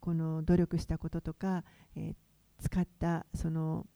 [0.00, 2.14] この努力したこととか、えー
[2.58, 3.86] 使ったその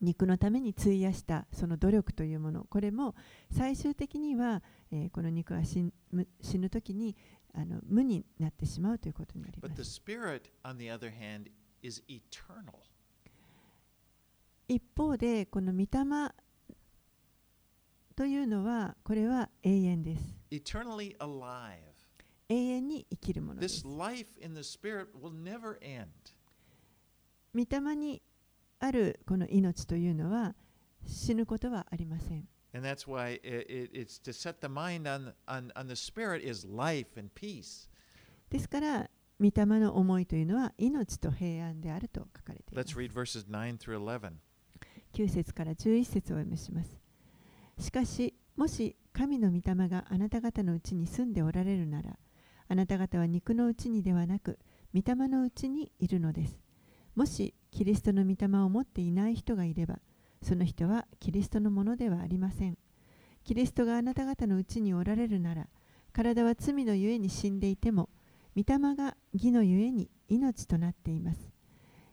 [0.00, 3.14] 肉のために費やしたその努力というものこれも
[3.50, 7.14] 最終的には、えーこの肉が死んむ死ぬ時に
[7.54, 10.00] あの無になってしまうということになります.
[14.68, 15.86] 一方でこの御霊
[18.16, 21.76] というのはこれは永遠です Eternally alive.
[22.48, 26.06] 永遠に生きるものです This life in the Spirit will never end.
[27.54, 28.22] 御霊に
[28.80, 30.54] あるこの命というのは
[31.06, 36.42] 死ぬことはありません And that's why it, it, it's to set the mind on, on, on the Spirit
[36.42, 37.90] is life and peace.
[38.48, 44.32] ですから御霊の思いというのは命と平安であると書かれています Let's read verses 9 through 11.
[45.12, 47.05] 9節から11節をお読みします。
[47.78, 52.18] しかし、もし神の御霊があなた方のうちに住んでおられるなら、
[52.68, 54.58] あなた方は肉のうちにではなく、
[54.94, 56.58] 御霊のうちにいるのです。
[57.14, 59.98] もしキリストの御霊を持っていない人がいれば、
[60.42, 62.78] その人はキリストのものではありません。
[63.44, 65.68] キリストがあなた方のうちにおられるなら、
[66.12, 68.08] 体は罪のゆえに死んでいても、
[68.56, 71.52] 御霊が義のゆえに命となっています。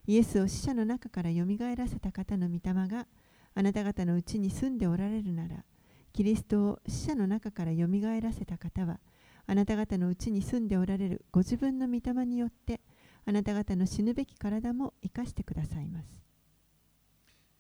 [0.06, 3.08] イエスを死者の中からよみがえらせた方の御霊が
[3.56, 5.64] あなた方のうちに住んでおられるなら、
[6.12, 9.00] キリストを死者の中からよみがえらせた方は、
[9.46, 12.82] あなた方のうちに住んでおられるご自分の御霊によって、
[13.26, 16.24] あなた方の死ぬべき体も生かしてくださいます。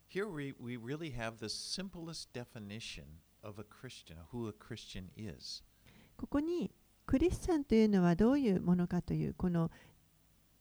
[0.09, 3.05] Here we, we really have the simplest definition
[3.41, 5.63] of a Christian, who a Christian is.
[6.15, 6.71] ここに
[7.05, 9.71] クリスチャンというのはどういうものかというこの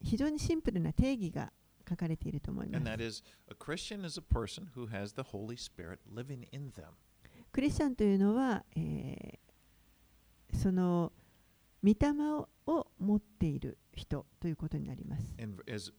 [0.03, 1.53] 非常にシンプルな定義が
[1.93, 2.85] 書かれていると思います。
[7.53, 11.13] クリスチャンというのは、えー、その
[11.85, 11.97] 御霊
[12.67, 15.35] を,持っている人ということになります。
[15.69, 15.93] As,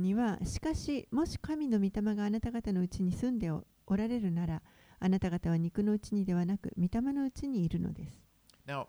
[0.00, 3.64] には、しかし、もし神の御霊があなた方のうちに住んでお
[3.96, 4.62] られるなら、
[4.98, 8.21] あなた方は肉のうちにではなく、御霊のうちにいるのです。
[8.66, 8.88] Now,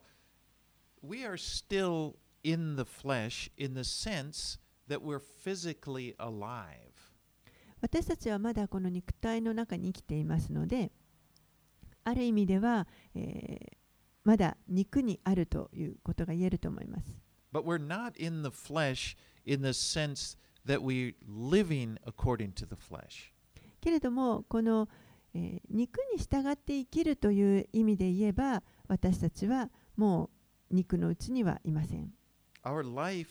[1.02, 6.92] we are still in the flesh in the sense that we're physically alive.
[7.82, 10.92] 私たちはまだこの肉体の中に生きていますので、
[12.06, 13.78] ある意味では、えー
[14.26, 17.20] まだ肉にあるということが言えると思います。
[17.52, 23.34] But we're not in the flesh in the sense that we're living according to the flesh.
[23.82, 24.88] けれども、この、
[25.34, 30.30] えー肉に従って生きるという意味で言えば、私たちはも
[30.70, 32.14] う肉のうちにはいません。
[32.64, 33.30] Our life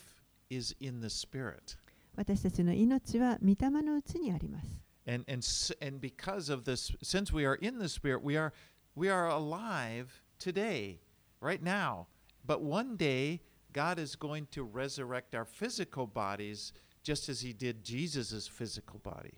[0.49, 1.77] is in the Spirit.
[2.15, 4.83] 私たちの命は御霊のうちにあります。
[5.05, 5.43] And, and,
[5.81, 8.53] and because of this, since we are in the Spirit, we are,
[8.95, 10.99] we are alive today,
[11.41, 12.07] right now.
[12.45, 13.41] But one day,
[13.73, 16.71] God is going to resurrect our physical bodies
[17.03, 19.33] just as He did Jesus' physical body.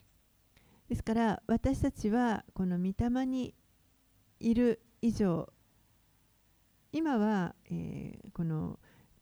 [0.88, 3.56] ですから私たちはこの御霊に
[4.40, 5.52] いる以上
[6.96, 8.80] 今は、えーこの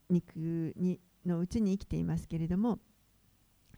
[0.08, 2.78] 肉にのうちに生きていますけれども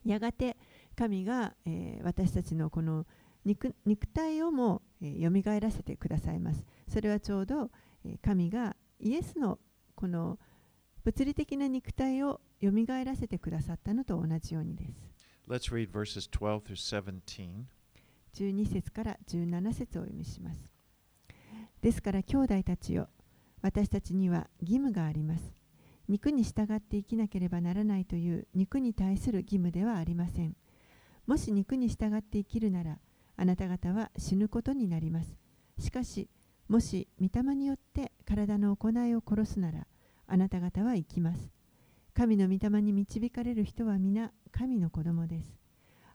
[0.06, 0.58] やがて
[0.98, 3.06] 神が、えー私たちのこの
[3.46, 7.72] 肉肉体をも、えー、蘇らせてくださいますそれはちょうど、
[8.04, 9.60] えー神がイエスの
[9.96, 10.40] この
[11.06, 12.72] 物理的な肉体を蘇
[13.06, 15.16] らせてくださったのと同じようにです
[15.48, 17.66] Let's read verses 12 through 17.
[18.34, 20.74] 12節から17節をお読みします。
[21.82, 23.08] ですから兄弟たちよ、
[23.66, 25.56] 私たちには義務があります。
[26.08, 30.56] 肉に従って生きなければならないという肉に対する義務ではありません。
[31.26, 33.00] もし肉に従って生きるなら、
[33.36, 35.36] あなた方は死ぬことになります。
[35.80, 36.30] しかし、
[36.68, 39.88] もし御霊によって体の行いを殺すなら、
[40.28, 41.50] あなた方は生きます。
[42.14, 45.58] 神の御霊に導かれる人は皆神の子供です。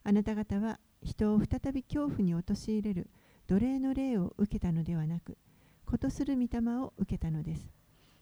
[0.04, 3.10] あなた方は人を再び恐怖に陥れる
[3.48, 5.36] 奴隷の霊を受けたのではなく、
[5.90, 7.68] ことする御霊を受けたのです。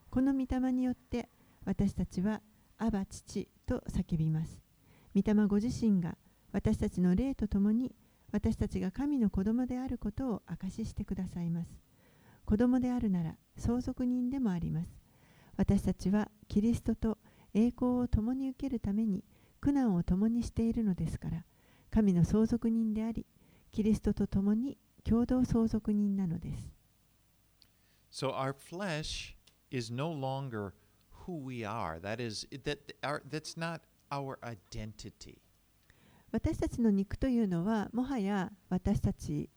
[0.09, 1.29] この御霊によって
[1.67, 2.41] 私たちは
[2.79, 4.63] アバ父と叫びます。
[5.15, 6.17] 御霊ご自身が
[6.51, 7.95] 私たちの霊とともに
[8.33, 11.69] 私たちが神の子供であることを証ししてくださいます。
[12.47, 14.91] 子供であるなら相続人でもあります。
[15.59, 17.19] 私たちはキリストと
[17.53, 19.27] 栄光を共に受けるために
[19.61, 21.45] 苦難を共にしているのですから、
[21.91, 23.27] 神の相続人であり、
[23.73, 26.78] キリストと共に共同相続人なのです。
[28.10, 29.36] So our flesh
[29.72, 30.74] is no longer
[31.26, 32.00] who we are.
[32.00, 33.82] That is that our, that's not
[34.12, 35.40] our identity.
[36.32, 39.50] 私たちの肉というのは、もはや私たち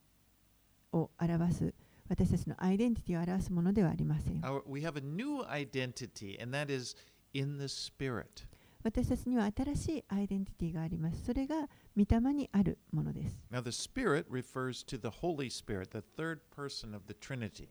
[0.93, 1.75] を表す、
[2.09, 4.41] 私たちのアイデンティティを表すものではありません。
[4.43, 6.95] Our, we have a new identity, and that is
[7.33, 8.47] in the Spirit.
[8.83, 11.25] 私たちには新しいアイデンティティがあります。
[11.25, 13.41] それが御霊にあるものです。
[13.51, 17.69] Now, the Spirit refers to the Holy Spirit, the third person of the Trinity.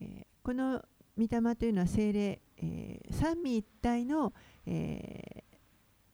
[0.00, 0.82] えーこの
[1.18, 4.32] 御霊というのは精霊、えー三位一体の、
[4.66, 5.50] えー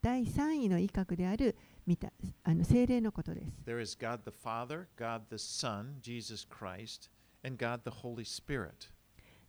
[0.02, 2.12] 第三位の威嚇である御霊
[2.44, 3.46] あの精霊のことです。
[3.66, 7.10] There is God the Father, God the Son, Jesus Christ,
[7.44, 8.88] and God the Holy Spirit.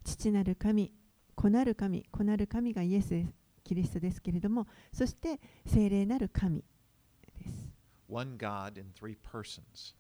[0.04, 0.92] 父なる神、
[1.36, 3.34] 子なる神、子なる神がイエスです
[3.64, 6.64] キリストですけれども、そして聖霊なる神
[7.22, 7.72] です。
[8.10, 9.94] One God in three persons.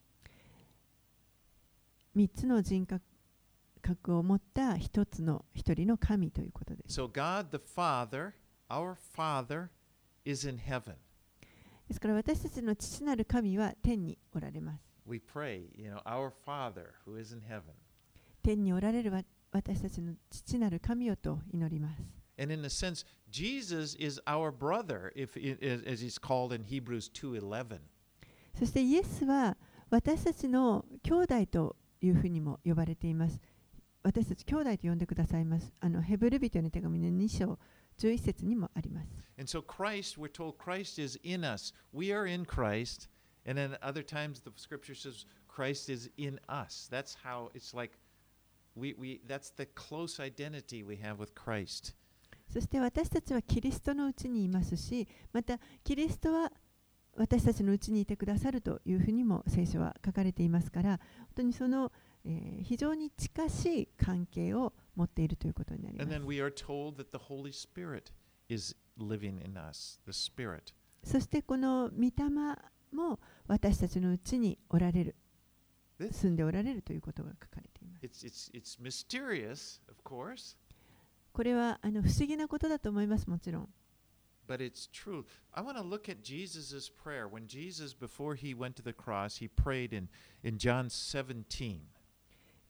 [2.16, 3.04] 三つの人格
[3.88, 7.00] 格を持った一つの一人の神ということです。
[7.00, 8.34] So, God the Father,
[8.70, 9.70] our Father,
[10.26, 10.96] is in heaven.
[11.88, 14.84] ですから私たちの父なる神は天におられます。
[15.06, 17.62] We pray, you know, our Father who is in heaven.
[18.44, 22.02] 天におられるわ私たちの父なる神よと祈ります。
[22.38, 27.80] And in a sense, Jesus is our brother, if it, as he's called in Hebrews 2:11.
[28.54, 29.56] そしてイエスは
[29.90, 33.40] 私たちの兄弟というふうにも呼ばれています。
[34.08, 35.74] 私たち兄弟と呼んでくださいます。
[35.82, 37.60] あのヘブル人の手紙の2章
[37.99, 39.10] 11節にもあります。
[39.39, 40.97] So、Christ, Christ
[45.49, 47.97] Christ, says, how, like,
[48.78, 49.20] we, we,
[52.49, 56.53] そして私たちはキリストのうちにいますし、またキリストは
[57.18, 61.91] 私たちのうちにいてくださるというふうにも聖書は書かれていますから、本当にその
[62.28, 66.10] えー非常に近しい関係を持っているということになります
[68.50, 70.00] us.
[71.04, 72.12] そしてこの御霊
[72.92, 75.16] も私たちのうちにおられる、
[76.12, 78.06] 住んでおられるということが書かれています。
[78.06, 80.58] It's, it's, it's mysterious, of course,
[81.32, 83.70] これはあの不思議なことだと思います、もちろん。
[84.48, 85.26] but it's true.
[85.54, 87.28] I want to look at Jesus' prayer.
[87.28, 90.08] When Jesus, before he went to the cross, he prayed in,
[90.44, 91.82] in John 17.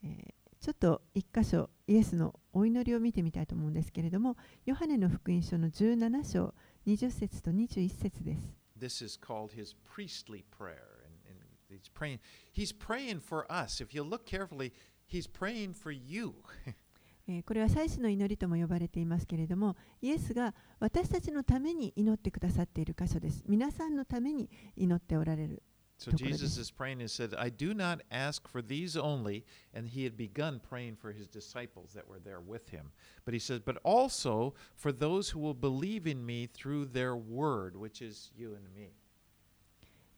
[0.03, 4.35] えーちょっと一箇所イエスのお祈りを見てみたいと思うんですけれども、
[4.65, 6.53] ヨハネの福音書の17章
[6.85, 8.57] 20節と21節です。
[8.77, 11.05] This is called his priestly prayer.
[11.05, 11.39] And, and
[11.69, 12.19] he's praying.
[12.51, 13.81] He's praying for us.
[13.81, 14.73] If you look carefully,
[15.07, 16.33] he's praying for you.
[17.29, 23.43] えーこれは祭司の祈りとも呼ばれていますけれども、イエスが私たちのために祈ってくださっている箇所です。
[23.47, 25.61] 皆さんのために祈っておられる。
[25.97, 26.11] So。
[26.11, 29.43] Jesus is praying and said, I do not ask for these only.
[29.73, 32.91] And he had begun praying for his disciples that were there with him.
[33.25, 37.75] But he says, but also for those who will believe in me through their word,
[37.75, 38.91] which is you and me.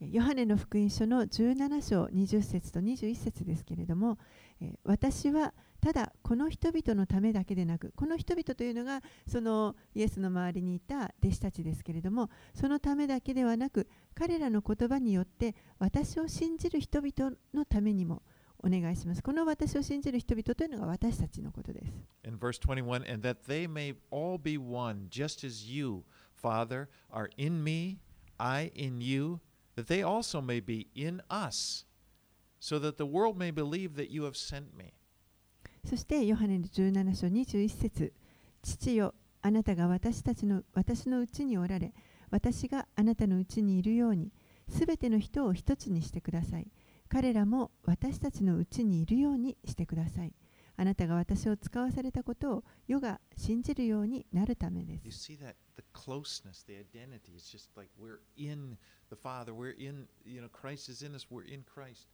[0.01, 4.17] えーヨハネの福音書の17章20節と21節ですけれども、
[4.61, 13.87] えー私はただこの人々のためだけでなく、この人々というのがそのイエスの周りにいた弟子たちですけれども、そのためだけではなく、
[14.19, 18.21] 彼らの言葉によって私を信じる人々のためにも
[18.61, 19.23] お願いします。
[19.23, 21.93] この私を信じる人々というのが私たちのことです。
[22.25, 26.03] In verse 21, and that they may all be one, just as you,
[26.35, 27.99] Father, are in me,
[28.37, 29.39] I in you,
[29.77, 31.85] that they also may be in us,
[32.59, 34.91] so that the world may believe that you have sent me.
[35.85, 38.13] そしてヨハネの17章21節
[38.63, 41.93] 父よあなたが私たちの私のうちにおられ
[42.31, 44.31] 私があなたのうちにいるように
[44.67, 46.67] すべての人を一つにしてください
[47.07, 50.33] 彼らも私たちのうちにいるようにしてください
[50.77, 57.33] あなたが私を使わされたことを世が信じるようになるためで You す see that the closeness, the identity.
[57.35, 58.77] It's just like we're in
[59.09, 59.53] the Father.
[59.53, 61.27] We're in, you know, Christ is in us.
[61.29, 62.07] We're in Christ.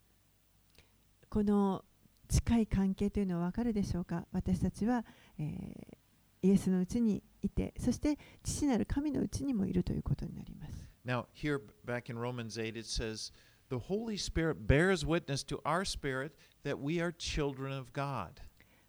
[1.29, 1.83] この
[2.27, 4.25] 近い関係というのは分かるでしょうか？
[4.31, 5.05] 私たちは、
[5.37, 5.97] えー
[6.41, 13.31] イエスのうちにいてそして父なる神のうちにもいるということになります Now, here back in Romans 8, it says,
[13.69, 18.41] The Holy Spirit bears witness to our spirit that we are children of God.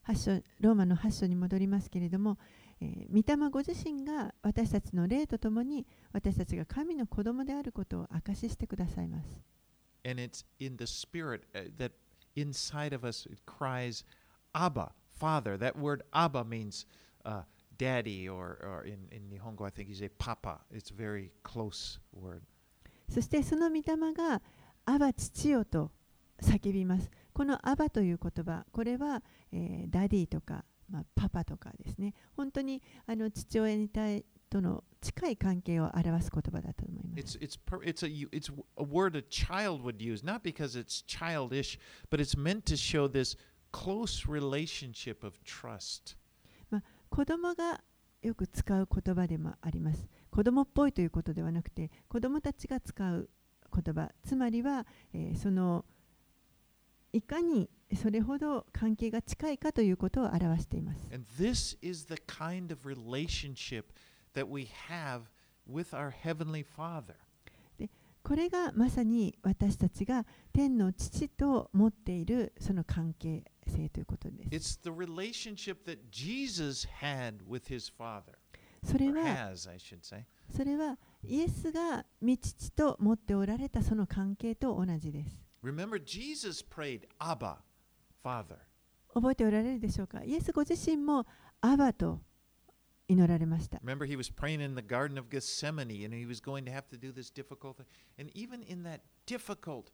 [0.09, 2.39] 8章ローマの8章に戻りますけれども、
[2.81, 9.43] えー御霊ご自身が私たちの霊とともに私たちが神の子供であることを証ししてくださいます。
[10.05, 11.93] And it's in the spirit uh, that
[12.37, 14.05] inside of us it cries,
[14.55, 15.59] Abba, Father.
[15.59, 16.87] That word Abba means
[17.25, 17.43] uh,
[17.79, 20.61] daddy, or, or in, in Nihongo, I think you say Papa.
[20.73, 22.43] It's a very close word.
[23.09, 24.43] そしてその御霊が
[24.85, 25.93] 「アバ父よ」と
[26.41, 27.11] 叫びます。
[27.33, 29.23] この「アバ」という言葉、これは、
[29.53, 37.39] えーダディとか、まあ、パパとかですね、本当にあの父親に対との近い関係を表す言葉だと思います。
[37.39, 41.79] It's it's per, it's a it's a word a child would use, not because it's childish,
[42.11, 43.37] but it's meant to show this
[43.73, 46.17] close relationship of trust.
[47.11, 47.83] 子供が
[48.23, 50.09] よく使う言葉でもあります。
[50.31, 53.29] 子供っぽいということではなくて、子供たちが使う
[53.73, 55.85] 言葉、つまりは、えーその
[57.13, 61.09] いかにそれほど関係が近いかということを表しています。
[61.13, 63.85] And this is the kind of relationship
[64.35, 65.23] that we have
[65.67, 67.15] with our heavenly Father.
[68.23, 74.49] これがまさに私たちが天の父と持っているその関係性ということです。
[74.51, 78.35] It's the relationship that Jesus had with his Father.
[78.85, 80.25] それは has, I should say.
[80.55, 85.37] それはイエスが御父と持っておられたその関係と同じです。
[85.63, 87.57] Remember, Jesus prayed, Abba,
[88.25, 88.59] Father.
[89.15, 91.27] 覚えておられるでしょうかイエスご自身も
[91.61, 92.21] アバと
[93.09, 93.79] 祈られました。
[93.79, 96.99] Remember, he was praying in the Garden of Gethsemane and he was going to have to
[96.99, 97.87] do this difficult thing.
[98.19, 99.91] And even in that difficult,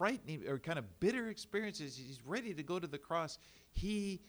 [0.00, 3.38] frightening, or kind of bitter experiences, he's ready to go to the cross.
[3.72, 4.20] He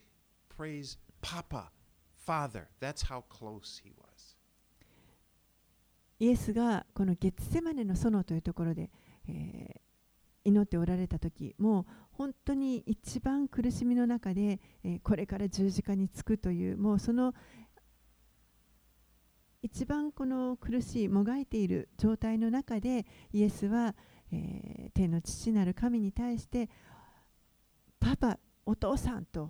[0.50, 1.70] prays, Papa,
[2.26, 2.68] Father.
[2.82, 4.36] That's how close he was.
[6.20, 8.90] イエスがこのゲッツセマネの園というところで、
[9.28, 9.82] えー
[10.44, 17.34] 祈っておられた時もう本当に一番苦しみの中で、えーこれから十字架につくというもうその
[19.62, 23.96] 一番この苦しいもがいている状態の中でイエスは、
[24.32, 26.70] えー天の父なる神に対して
[28.00, 29.50] パパお父さんと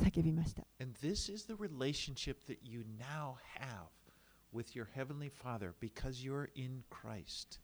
[0.00, 3.88] 叫びました And this is the relationship that you now have
[4.52, 7.60] with your Heavenly Father because you're in Christ.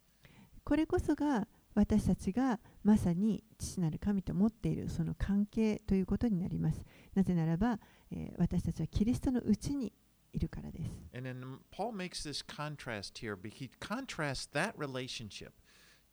[0.64, 6.84] これこそが私たちがまさに父なる神と持っているその関係ということになります。
[7.14, 7.78] なぜならば、
[8.10, 9.92] えー私たちはキリストのうちに
[10.32, 10.90] いるからです。
[11.16, 13.34] And then Paul makes this contrast here.
[13.36, 15.50] but He contrasts that relationship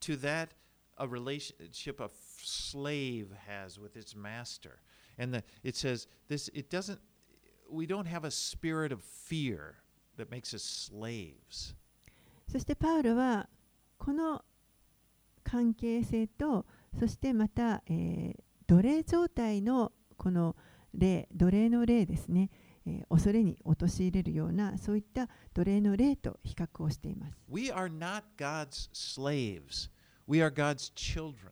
[0.02, 0.50] to that
[0.98, 4.80] a relationship a slave has with its master.
[5.18, 7.00] And the, it says this it doesn't
[7.70, 9.76] we don't have a spirit of fear
[10.18, 11.76] that makes us slaves.
[12.52, 13.48] そしてパウロは
[13.98, 14.44] この
[15.44, 16.66] 関係性と
[17.00, 20.56] そしてまた、えー奴隷状態のこの
[20.94, 22.50] 霊奴隷の霊ですね、
[22.86, 29.90] えー恐れに陥れるようなそういった奴隷の霊と比較をしています We are not God's slaves.
[30.28, 31.52] We are God's children.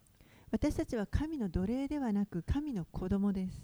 [0.52, 3.62] 私たちは神の奴隷ではなく神の子供です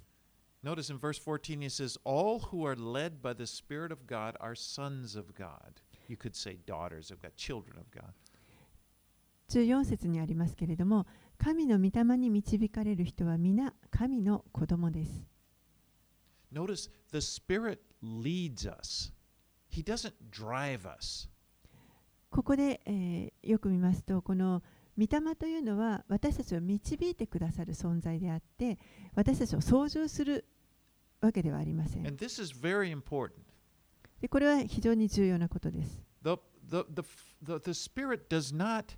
[0.63, 4.35] Notice in verse 14 he says, All who are led by the Spirit of God
[4.39, 5.79] are sons of God.
[6.07, 8.13] You could say daughters of God, children of God.
[9.49, 11.05] 14節にありますけれども
[11.37, 15.11] 神の御霊に導かれる人は皆神の子供です
[16.51, 19.11] Notice the Spirit leads us,
[19.67, 21.29] He doesn't drive us.
[22.29, 24.63] ここで、えーよく見ますとこの
[24.97, 28.79] 御霊というのは私たちを導いてくださる存在であって
[29.13, 30.45] 私たちを操縦する
[31.21, 33.33] わけではありません And this is very important.
[34.21, 36.37] でこれは非常に重要なことです The,
[36.69, 37.03] the, the,
[37.43, 38.95] the, the Spirit does not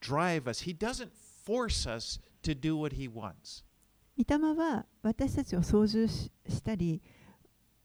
[0.00, 1.10] drive us, He doesn't
[1.44, 3.64] force us to do what He wants.
[4.18, 7.02] 御霊は私たちを操縦ししたり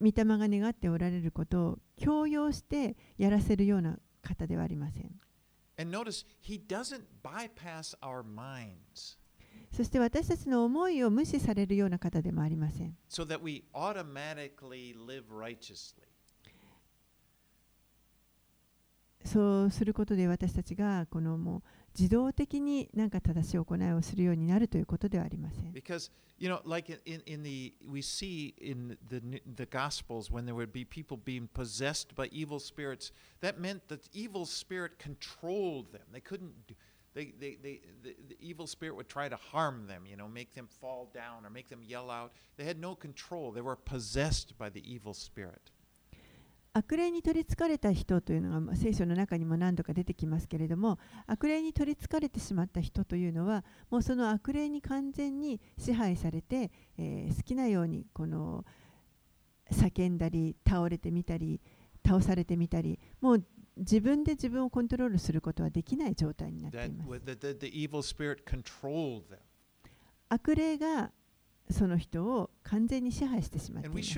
[0.00, 5.10] 御霊が願っておられることを強要してやらせるような方ではありません。
[5.78, 6.26] Notice,
[9.72, 12.96] そして私たちの思いを無視されるような方でもありません。
[13.08, 13.26] So.
[19.24, 21.62] そうすることで私たちがこのもう
[21.97, 30.29] 自動的になんか正しい行いをするようになるということではありません Because, you know, like in, in, in the, we see in the, N- the Gospels
[30.29, 34.45] when there would be people being possessed by evil spirits, that meant that the evil
[34.45, 36.03] spirit controlled them.
[36.13, 36.75] They couldn't, do,
[37.15, 40.53] they, they, they, the, the evil spirit would try to harm them, you know, make
[40.53, 42.31] them fall down or make them yell out.
[42.57, 43.51] They had no control.
[43.51, 45.70] They were possessed by the evil spirit.
[46.74, 58.64] 悪霊に取りつかれた人というのがまあ聖書の中にも何度か出てきますけれども悪霊に取りつかれてしまった人というのはもうその悪霊に完全に支配されて、えー好きなようにこの
[59.70, 61.60] 叫んだり倒れてみたり
[62.06, 63.44] 倒されてみたりもう
[63.76, 67.08] 自分で自分をコントロールすることはできない状態になっています.
[70.28, 71.10] 悪霊が
[71.72, 74.10] その人を完全に支配してしまっています.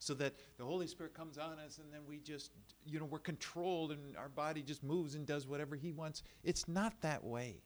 [0.00, 2.50] So that the Holy Spirit comes on us and then we just,
[2.84, 6.24] you know, we're controlled and our body just moves and does whatever He wants.
[6.44, 7.60] It's not that way.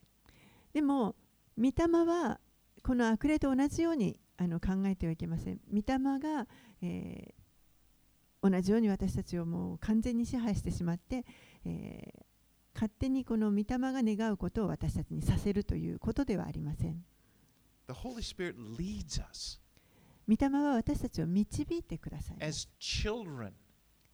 [0.75, 1.15] でも、
[1.57, 2.39] 御霊は
[2.83, 5.61] この悪霊と同じようにあの考えてはいけません。
[5.73, 6.47] 御霊が、
[6.83, 7.47] えー
[8.43, 11.25] 同じように私たちをもう完全に支配してしまって、
[11.65, 12.26] えー
[12.77, 17.03] 勝手にこの御霊が願うことを私たちにさせるということではありません。
[17.89, 19.59] The Holy Spirit leads us
[20.29, 23.53] 御霊は私たちを導いてください as children.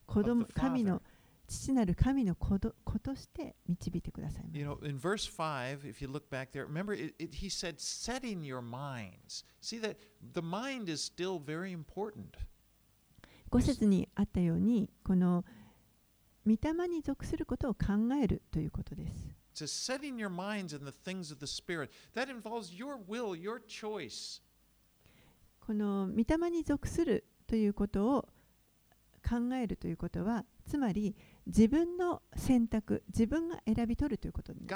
[0.06, 1.02] 子供神.の
[1.48, 4.44] 父なる神の子ど子として導いてください。
[4.52, 8.44] You know, in verse 5, if you look back there, remember it, it, he said, setting
[8.44, 9.44] your minds.
[9.60, 9.96] See that
[10.34, 12.38] the mind is still very important.
[13.50, 15.44] 5節にあったように、この
[16.44, 19.32] 見た霊に属することを考えるということです。
[25.60, 28.28] この見た霊に属するということを
[29.22, 31.14] 考えるということは、つまり
[31.46, 34.66] 自分の選択、自分が選び取るということです。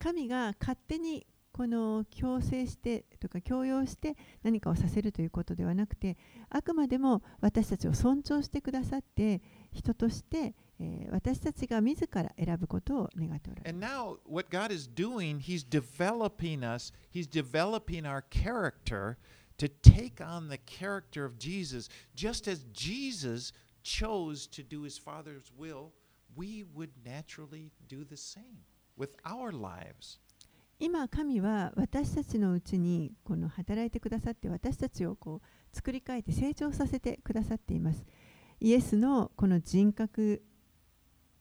[0.00, 6.16] 神が勝手にこの強制してとか強要して何かをさせるということではなくて
[6.50, 9.42] あくまでも私たちを尊重してくださって
[9.72, 13.94] 人として、えー私たちが自ら選ぶことを願っておられ And ます。
[13.94, 16.92] now what God is doing, he's developing us.
[17.10, 19.16] He's developing our character
[19.58, 21.88] to take on the character of Jesus.
[22.14, 25.92] Just as Jesus chose to do his father's will,
[26.36, 28.64] we would naturally do the same
[28.96, 30.18] with our lives.
[30.80, 38.04] 今神は私たちのうちにこの働いてくださって私たちをこう作り変えて成長させてくださっています
[38.60, 40.42] イエスのこの人格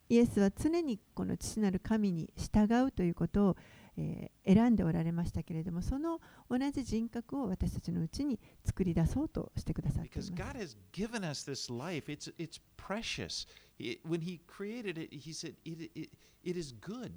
[0.10, 3.58] イエスは常にこの父なる神に従うということを、
[3.98, 12.10] えー選んでおられましたけれどもその同じ人格を私たちのうちに作り出そうとしてくださっています God has given us this life.
[12.10, 13.46] It's, it's precious.
[13.78, 16.12] It- when He created it, He said, it, it,
[16.46, 17.12] it is good.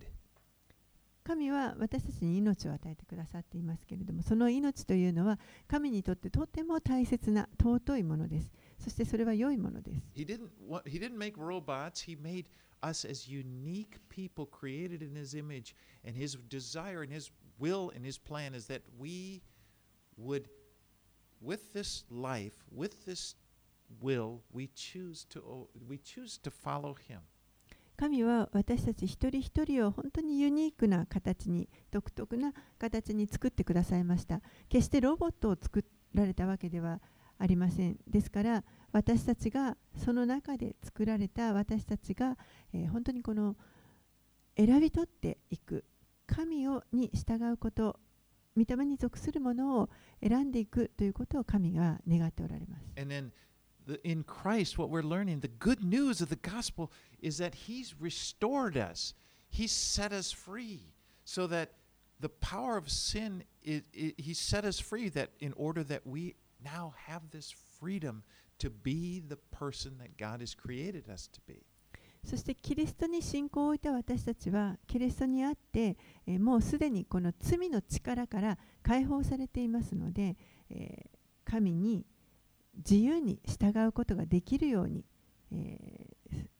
[1.25, 10.49] 神は私たちに命を与えてくださっていますけれどもその命というのは神にとってとても大切な尊いものですそしてそれは良いものです He didn't,
[10.87, 12.03] he didn't make robots.
[12.03, 12.47] He made
[12.83, 15.75] us as unique people created in His image.
[16.05, 19.43] And His desire and His will and His plan is that we
[20.17, 20.49] would,
[21.41, 23.35] with this life, with this
[24.01, 27.21] will, we choose to we choose to follow Him.
[28.01, 34.41] 神は私たち一人一人を本当にユニークな形に独特な形に作ってくださいました。
[34.71, 35.85] 決してロボットを作
[36.15, 37.03] られたわけでは
[37.39, 37.99] ありません。
[38.09, 42.39] ですから私たちがその中で作られた私たちが、
[42.73, 43.55] えー本当にこの
[44.57, 45.85] 選び取っていく
[46.27, 48.01] 神をに従うこと
[48.57, 49.91] 御霊に属するものを
[50.27, 52.95] 選んでいくということを神が願っておられます。
[52.99, 53.31] And then
[53.86, 56.92] the, in Christ, what we're learning, the good news of the gospel
[57.22, 59.14] is that He's restored us,
[59.50, 60.94] He's set us free,
[61.24, 61.74] so that
[62.20, 66.36] the power of sin, i i He set us free that in order that we
[66.64, 68.24] now have this freedom
[68.58, 71.66] to be the person that God has created us to be.
[72.24, 75.96] そしてキリストに信仰を置いた私たちはキリストにあって、
[76.26, 80.36] えーもうすでにこの罪の力から解放されていますので、
[80.72, 82.04] えー神に
[82.77, 85.05] 自由に従うことができるように、
[85.53, 86.51] えー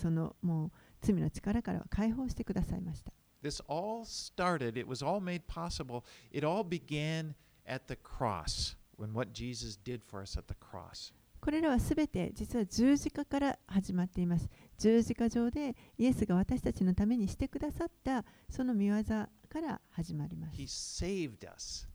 [0.00, 0.70] そのもう
[1.02, 3.12] 罪の力からは解放してくださいました。
[3.42, 6.02] This all started, it was all made possible.
[6.32, 7.34] It all began
[7.66, 11.12] at the cross, when what Jesus did for us at the cross.
[11.40, 14.48] これらはすべて実は十字架から始まっています。
[14.78, 19.28] 十字架上でイエスが私たちのためにしてくださったその見業か
[19.60, 20.66] ら始まります He。
[20.66, 21.89] saved us.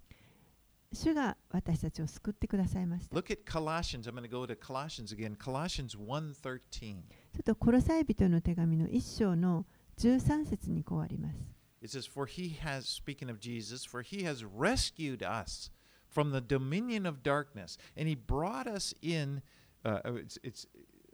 [0.93, 3.17] 主が私たちを救ってくださいました。
[3.17, 4.09] Look at Colossians.
[4.09, 5.37] I'm going to go to Colossians again.
[5.37, 7.03] Colossians 1:13.
[7.33, 9.67] ちょっとコロサイ人の手紙の一章の
[9.99, 11.39] 13節にこうあります。
[11.83, 15.71] It says, For he has, speaking of Jesus, for he has rescued us
[16.09, 19.43] from the dominion of darkness, and he brought us in.
[19.85, 20.67] Uh, uh, it's, it's,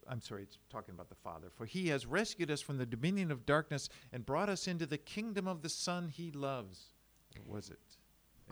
[0.08, 1.50] I'm sorry, it's talking about the Father.
[1.54, 4.98] For he has rescued us from the dominion of darkness and brought us into the
[4.98, 6.94] kingdom of the Son he loves.
[7.36, 7.89] Or was it?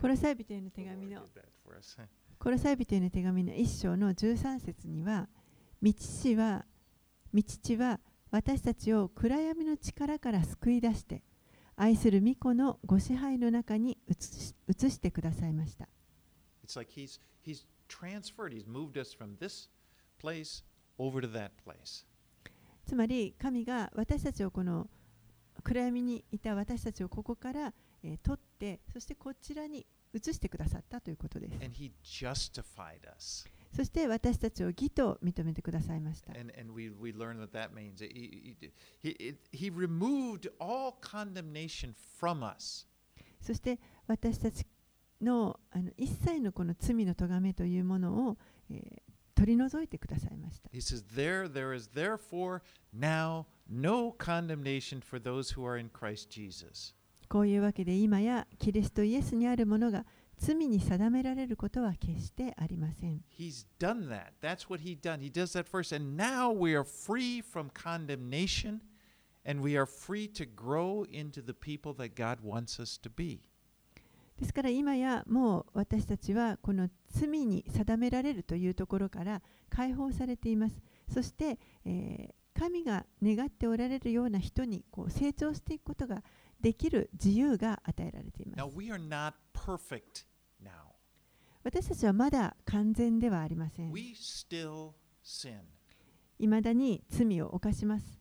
[0.00, 1.20] コロサイ人への手紙の
[2.38, 5.28] コロサイ人への手紙の一章の13節には、
[5.82, 6.64] 道父は、
[7.34, 11.22] 道父は私たちを暗闇の力から救い出して、
[11.76, 15.86] 愛する御子のご支配の中に移し移してくださいました。
[22.86, 24.88] つまり神が私たちをこの
[25.62, 31.52] 暗闇にいた私たちをここから、え、取って、そしてこちらに移してくださったということです。
[33.72, 36.32] そして私たちを義と認めてくださいました。
[43.40, 44.66] そして私たち
[45.20, 48.38] の,あの一切のこの罪の咎めというものを、
[48.70, 49.02] え、
[49.34, 50.68] 取り除いてくださいました。
[50.70, 51.72] Says, there, there
[52.92, 53.46] no、
[57.30, 60.04] こういうわけで今やキリストイエスにあるものが
[60.36, 63.22] 罪に定められることは決してありません。
[63.38, 64.32] He's done that.
[64.42, 65.20] That's what he done.
[65.20, 65.94] He does that first.
[65.94, 68.80] And now we are free from condemnation
[69.46, 73.38] and we are free to grow into the people that God wants us to be.
[74.40, 80.82] ですから今やもう私たちはこの罪に定められるというところから解放されています。
[81.08, 86.22] そして、えー神が願っておられるような人にこう成長していくことが
[86.60, 88.60] できる自由が与えられています。
[91.62, 93.92] 私たちはまだ完全ではありません。
[96.38, 98.06] いまだに罪を犯します。
[98.06, 98.12] で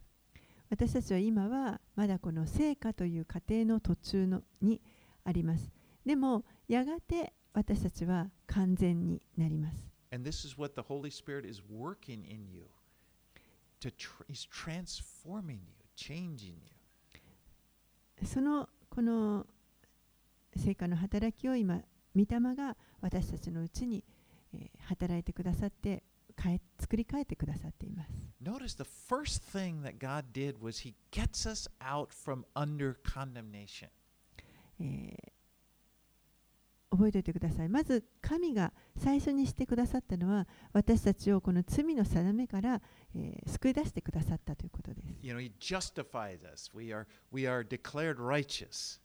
[0.00, 0.06] も
[0.68, 4.80] 私たちは今はまだこの成果という過程の途中のに
[5.24, 5.70] あります。
[6.04, 9.82] でもやがて私たちは完全になります。
[10.12, 12.66] And this is what the Holy Spirit is working in you.
[13.80, 16.54] To tr- he's transforming you, changing
[18.20, 18.26] you.
[18.26, 19.46] そのこの
[20.54, 21.80] 成果の働きを今、
[22.14, 24.04] 御霊が私たちのうちに、
[24.52, 26.04] えー働いてくださって
[26.40, 28.12] 変え作り変えてくださっています。
[28.42, 33.88] Notice the first thing that God did was he gets us out from under condemnation.
[34.78, 35.35] えー
[36.96, 37.68] 覚えておいてください。
[37.68, 42.80] まず神が最初にしてくださったのは私たちをこの罪の定めから、
[43.14, 45.14] えー救い出してくださったということです。
[45.22, 46.70] You know, He justifies us.
[46.74, 49.00] We are, we are declared righteous.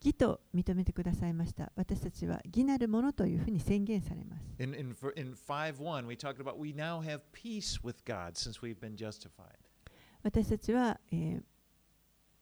[0.00, 1.72] 義と認めてくださいました。
[1.76, 4.44] 私たちは義なるものというふうに宣言されます。
[4.58, 8.60] In, in, ver- in 5 1, we talked about we now have peace with God since
[8.60, 9.30] we've been justified.
[10.22, 11.42] 私たちは、えー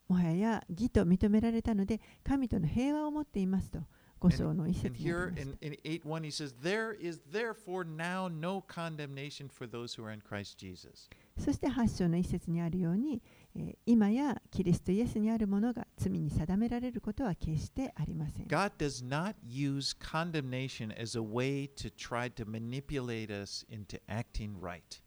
[0.09, 3.79] もはや義と認められたので神との平和を持っていますと
[4.23, 9.95] 五章の一節にありまし in, た in 8 1, he says, There is therefore now no condemnation for those
[9.97, 11.09] who are in Christ Jesus.
[11.39, 13.21] そして8章の一節にあるように、
[13.57, 18.47] えー今やキリストイエスにあるものが罪に定められることは決してありません。
[18.47, 25.03] God does not use condemnation as a way to try to manipulate us into acting right.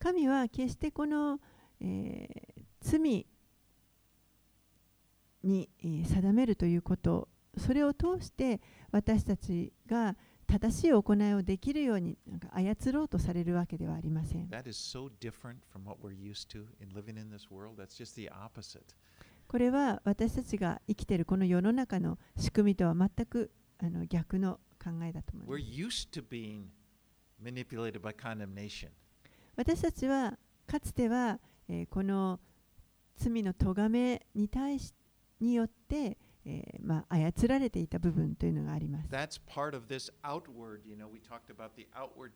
[0.00, 1.38] 神は決してこの、
[1.80, 3.26] えー罪
[5.42, 7.28] に、えー定めるということ
[7.58, 14.48] それを通して私たちが正しい行いをできるようになんか操ろうとされるわけではありません。
[19.48, 25.50] これは私たちが生きているこの世の中の仕組みとは全くあの逆の考えだと思います。
[29.56, 31.38] 私たちはかつては、
[31.68, 32.40] え、この
[33.16, 34.92] 罪の咎めに対し
[35.40, 36.16] によって
[36.48, 39.08] えーまあ、操られていた部分というのがあります。
[39.10, 42.30] That's part of this outward, you know, we talked about the outward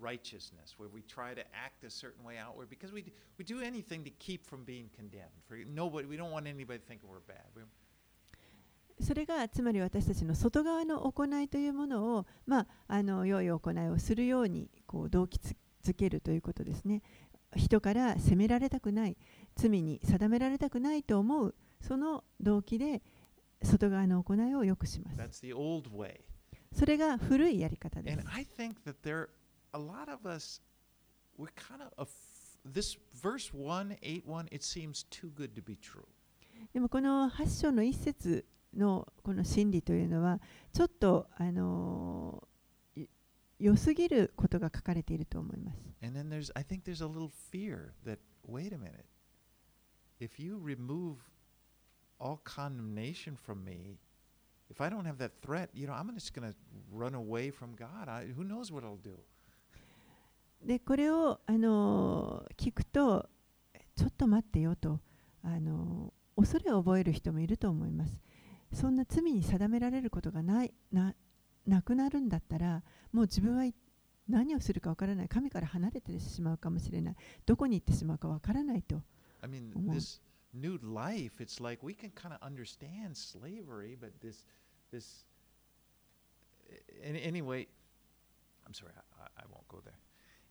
[0.00, 3.04] righteousness where we try to act a certain way outward because we,
[3.38, 5.30] we do anything to keep from being condemned.
[5.46, 7.46] For nobody, we don't want anybody to think we're bad.
[7.54, 7.62] We,
[9.00, 15.40] それがつまり私たちの外側の行いというものを、まあ、あの良い行いをするようにこう動機
[15.84, 17.02] づけるということですね。
[17.56, 19.16] 人から責められたくない、
[19.56, 23.02] 罪に定められたくないと思う、その動機で
[23.64, 25.16] 外側の行いを良くします。
[26.72, 28.16] それが古いやり方です。
[36.72, 40.40] でもこの8章の一節のこの真理というのは
[40.72, 42.46] ちょっとあの
[43.58, 45.78] 良すぎることが書かれていると思います。
[52.22, 53.98] All condemnation from me,
[54.70, 56.54] if I don't have that threat, you know, I'm just going to
[56.92, 58.08] run away from God.
[58.08, 59.16] I, who knows what I'll do?
[60.64, 63.28] でこれをあの聞くと
[63.96, 65.00] ちょっと待ってよと
[65.42, 68.16] あの恐れを覚える人もいると思います。
[68.72, 71.14] そんな罪に定められることがないな
[71.66, 73.70] なくなるんだったらもう自分は
[74.28, 79.02] 何をするかわからない神から離れてしまうかもしれないどこに行ってしまうかわからないと
[79.42, 79.90] I mean, Mhm.
[79.92, 80.20] this
[80.52, 84.44] new life, it's like we can kind of understand slavery, but this,
[84.90, 85.24] this,
[87.02, 87.66] a- anyway,
[88.66, 89.98] I'm sorry, I, I- I won't go there.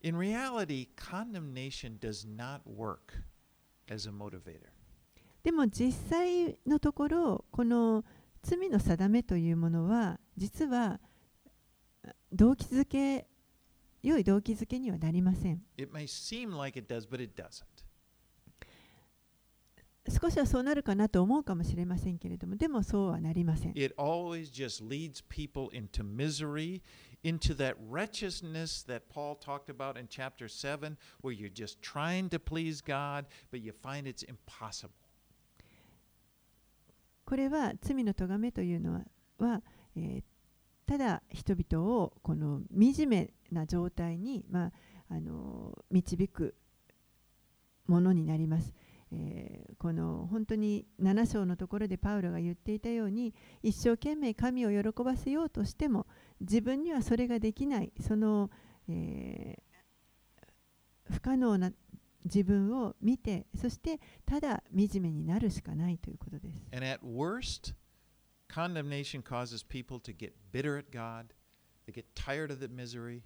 [0.01, 3.13] In reality, condemnation does not work
[3.89, 4.69] as a motivator.
[5.43, 8.03] でも実際のところこの
[8.43, 10.99] 罪の定めというものは実は
[12.31, 13.25] 動機づけ
[14.03, 17.63] 良い動機づけにはなりません It may seem like it does, but it doesn't.
[20.11, 26.81] 少しはそうなるかなと思うかもしれませんけれどもでもそうはなりません It always just leads people into misery,
[27.23, 32.39] into that wretchedness that Paul talked about in chapter 7, where you're just trying to
[32.39, 34.91] please God, but you find it's impossible.
[37.25, 39.01] これは罪の咎めというのは
[39.39, 39.61] は、
[39.95, 40.23] えー
[40.91, 44.71] ただ人々をこの惨めな状態に、まあ、
[45.09, 46.53] あの導く
[47.87, 48.73] ものになります。
[49.11, 53.33] えーこの本当に7章のところでパウロが言っていたように
[53.63, 56.05] 一生懸命神を喜ばせようとしても
[56.39, 58.51] 自分にはそれができないその、
[58.87, 59.71] えー
[61.09, 61.71] 不可能な
[62.23, 66.55] 自分を見てそしてただ惨めになるしかないということです。
[66.71, 67.73] And at worst,
[68.47, 71.33] condemnation causes people to get bitter at God.
[71.85, 73.23] They get tired of the misery.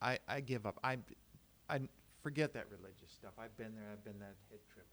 [0.00, 0.78] I, I give up.
[0.82, 0.98] I,
[1.68, 1.80] I
[2.22, 3.32] forget that religious stuff.
[3.36, 3.90] I've been there.
[3.92, 4.86] I've been that head trip.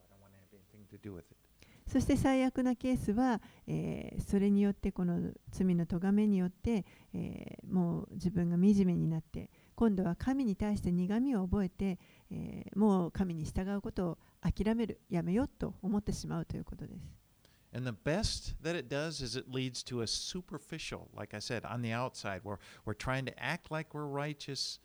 [1.88, 11.98] そして最悪なケースは、えーそれによってこの罪の咎めによって、えーもう自分が惨めになって今度は神に対して苦みを覚えて、
[12.30, 17.28] えーもう神に従うことを諦めるやめようと思ってしまうということです。
[17.74, 21.82] And the best that it does is it leads to a superficial, like I said, on
[21.82, 24.80] the outside, where we're trying to act like we're righteous,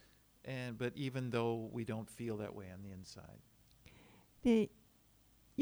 [0.45, 3.41] and but even though we don't feel that way on the inside.
[4.43, 4.69] で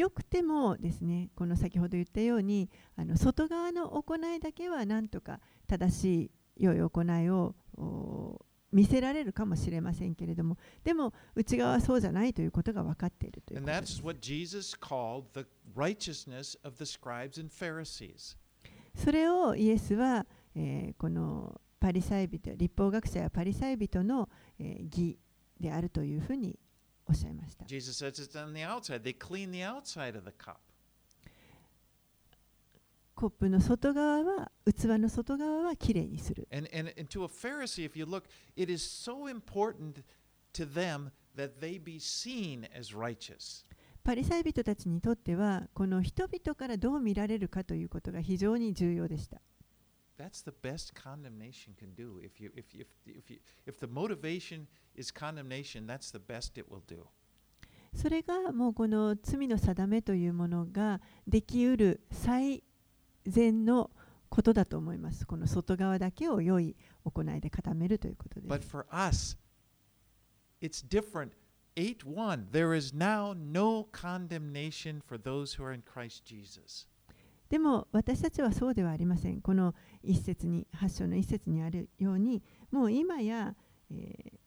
[0.01, 6.05] よくてもですねこの先ほど言ったようにあの外側の行いだけはなんとか正し
[6.57, 8.41] い良い行いをお
[8.73, 14.03] 見せられるかもしれませんけれどもでも内側はそうじゃないということが分かっているということです.
[18.95, 24.29] それをイエスは、えーこのパリサイ人立法学者やパリサイ人の、
[24.59, 25.19] えー義
[25.59, 26.59] であるというふうに
[27.11, 27.65] おっしゃいました。
[33.17, 36.47] コップの外側は、器の外側はきれにする。
[44.05, 49.41] パリサイ人たちにとっては、この人々からどう見られるかということが非常に重要でした。
[50.20, 52.22] That's the best condemnation can do.
[52.24, 56.70] If, you, if, you, if, you, if the motivation is condemnation, that's the best it
[56.70, 57.06] will do.
[57.94, 62.62] それがもうこの罪の定めというものができうる最
[63.26, 63.90] 善の
[64.30, 65.26] ことだと思います。
[65.26, 66.76] この外側だけを良い
[67.06, 68.68] 行いで固めるということで But す。
[68.70, 69.38] for us,
[70.62, 71.32] it's different.
[71.76, 76.88] 8 1 There is now no condemnation for those who are in Christ Jesus.
[77.51, 79.43] でも私たちはそうではありません。
[79.43, 83.55] この一節に、8章の一節にあるように、もう今や、
[83.91, 84.41] えー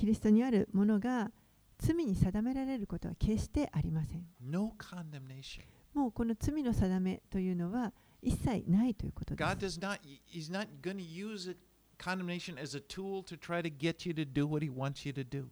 [0.00, 1.30] キリストにあるものが
[1.78, 4.24] 罪に定められることは決してありません。
[4.40, 5.60] No condemnation.
[5.92, 7.92] もうこの罪の定めというのは
[8.22, 9.58] 一切ないということです God。
[9.58, 11.56] does not, He's not going to use a
[11.98, 15.12] condemnation as a tool to try to get you to do what He wants you
[15.12, 15.48] to do.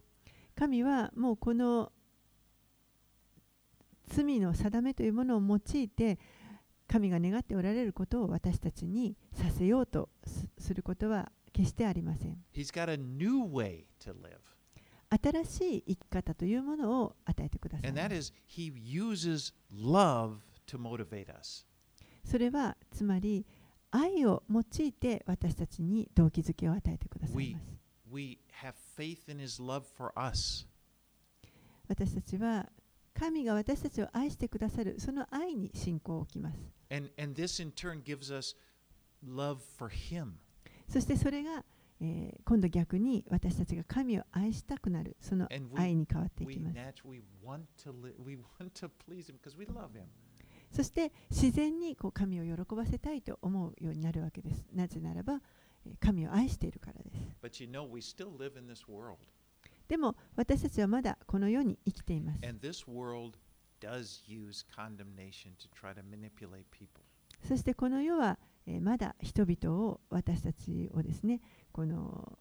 [0.55, 1.93] 神はもうこの
[4.07, 6.19] 罪の定めというものを用いて
[6.89, 12.37] 神が願っておられることを私たちにさせようとすすることは決してありません。
[12.55, 14.39] He's got a new way to live.
[15.11, 18.33] 新しい生き方というものを与えてください And ま that す。
[18.33, 21.67] is, He uses love to motivate us.
[22.25, 23.47] それはつまり
[23.91, 27.77] 愛を用いて私たちに動機づけを与えてくださいます。
[28.11, 30.67] We have faith in His love for us.
[31.89, 32.69] 私たちは
[33.19, 36.59] 神が私たちを愛してくださるその愛に信仰を置きます。
[40.89, 41.65] そしてそれが、
[42.01, 46.75] え、今度逆に私たちが神を愛したくなるその愛に変わっていきます。
[50.71, 54.65] そして自然にこう神を喜ばせたいと思うようになるわけです。
[54.73, 55.41] なぜならば
[55.99, 57.37] 神を愛しているからです。
[59.89, 62.41] でも私たちはまだこの世に生きています。
[67.47, 71.41] そしてこの世は、え、まだ人々を私たちをですね、
[71.73, 72.39] この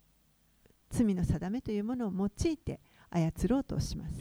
[0.90, 4.16] 罪の定めというものを用いて操ろうとします。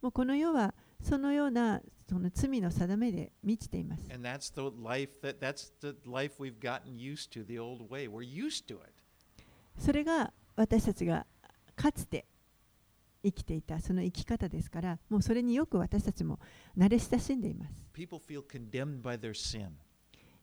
[0.00, 4.02] もうこの世はそのようなその罪の定めで満ちています。
[9.78, 11.26] それが私たちが
[11.76, 12.26] かつて
[13.22, 16.38] 生きていたその生き方ですから、もうそれによく私たちも
[16.76, 17.74] 慣れ親しんでいます。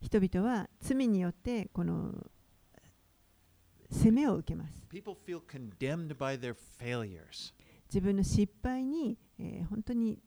[0.02, 2.12] 人々は罪によってこの
[3.92, 4.74] 責めを受けます。
[4.92, 5.04] 自
[8.02, 10.18] 分の失敗に、えー、本当に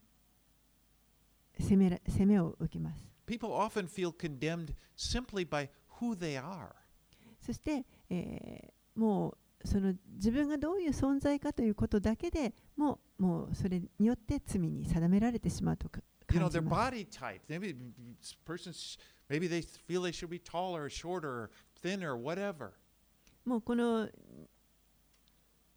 [1.58, 3.02] 責め,ら責めを受けます。
[3.26, 5.68] People often feel condemned simply by
[5.98, 6.68] who they are.
[7.40, 16.00] そして、えー、もうその自分がどういう存在かということだけでもうもうそれによって罪に定められてしまうとか
[16.32, 17.40] You 感 know, じ their body type.
[17.48, 17.76] Maybe
[18.46, 18.98] person's
[19.28, 21.50] maybe they feel they should be taller or shorter or
[21.82, 22.70] thinner, whatever.
[23.44, 24.08] もうこの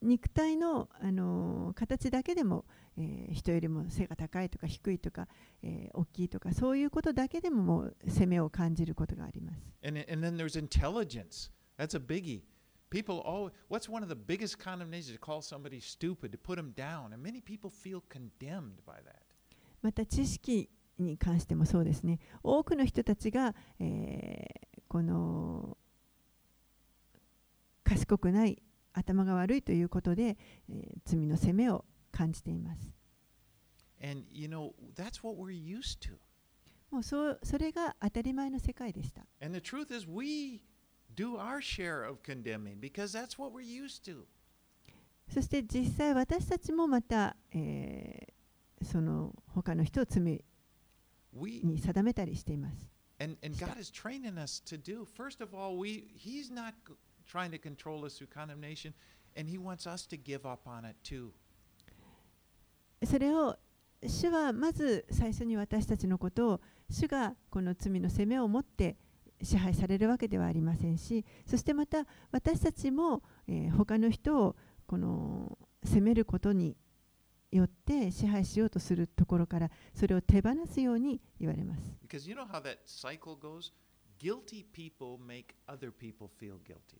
[0.02, 2.66] 肉体の、あのー形だけでも、
[2.98, 5.28] えー人よりも背が高いとか低いとか、
[5.64, 9.60] えー大きいとかそういうことだけでももう責めを感じることがあります。
[9.84, 11.50] And, and then there's intelligence.
[11.78, 12.42] That's a biggie.
[12.90, 15.12] People, oh, what's one of the biggest condemnations?
[15.12, 17.12] To call somebody stupid, to put them down.
[17.14, 19.22] And many people feel condemned by that.
[19.82, 22.20] また知識に関してもそうですね。
[22.44, 25.78] 多くの人たちが、えーこの
[27.84, 28.64] 賢くない
[28.94, 30.38] 頭が悪いということで、
[30.70, 32.94] えー罪の責めを感じています。
[34.02, 36.18] And, you know, that's what we're used to.
[36.90, 39.26] もうそうそれが当たり前の世界でした。
[39.42, 40.62] And the truth is, we
[41.18, 44.26] do our share of condemning because that's what we're used to.
[45.34, 48.38] そして実際私たちもまた、えー
[48.84, 50.44] その他の人を罪
[51.34, 52.90] に定めたりしています。
[53.20, 53.58] and, and.
[53.58, 55.06] God is training us to do.
[55.06, 56.74] First of all, we He's not
[57.28, 58.94] trying to control us through condemnation,
[59.36, 61.32] and He wants us to give up on it too.
[63.06, 63.58] それを
[64.04, 68.96] 主はまず最初に私たちのことを主がこの罪の責めを持って
[69.42, 76.76] 支配されるわけではありませんしそしてまた私たちも、えー、他の人をこの責めることに
[77.52, 81.82] よって支配しようとするところからそれを手放すように言われます。
[82.08, 83.72] Because you know how that cycle goes?
[84.20, 87.00] Guilty people make other people feel guilty.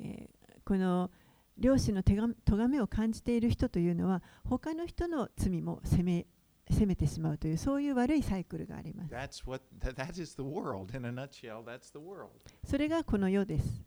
[0.00, 1.10] えー、この
[1.56, 6.26] 漁師の咎めを感じている人というのは他の人の罪も責め
[6.70, 9.14] 責めてしまうというそういう悪いサイクルがあります。
[9.46, 11.64] What, nutshell,
[12.64, 13.84] それがこの世です。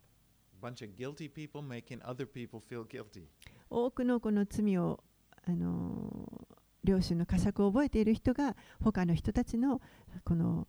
[3.69, 5.03] 多くのこの罪を
[5.43, 6.45] あの
[6.83, 9.81] 領主の呵責を覚えている人が他の人たちの
[10.23, 10.67] この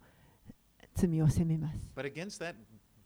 [0.94, 1.92] 罪を責めます。
[1.94, 2.54] But against that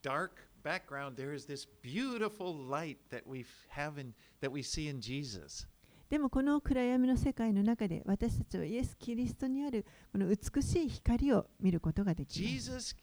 [0.02, 5.00] dark background, there is this beautiful light that we have in that we see in
[5.00, 5.66] Jesus.
[6.08, 12.96] でもこの暗闇の世界の中で私たちはイエス・キリストにあるこの美しい光を見ることができます。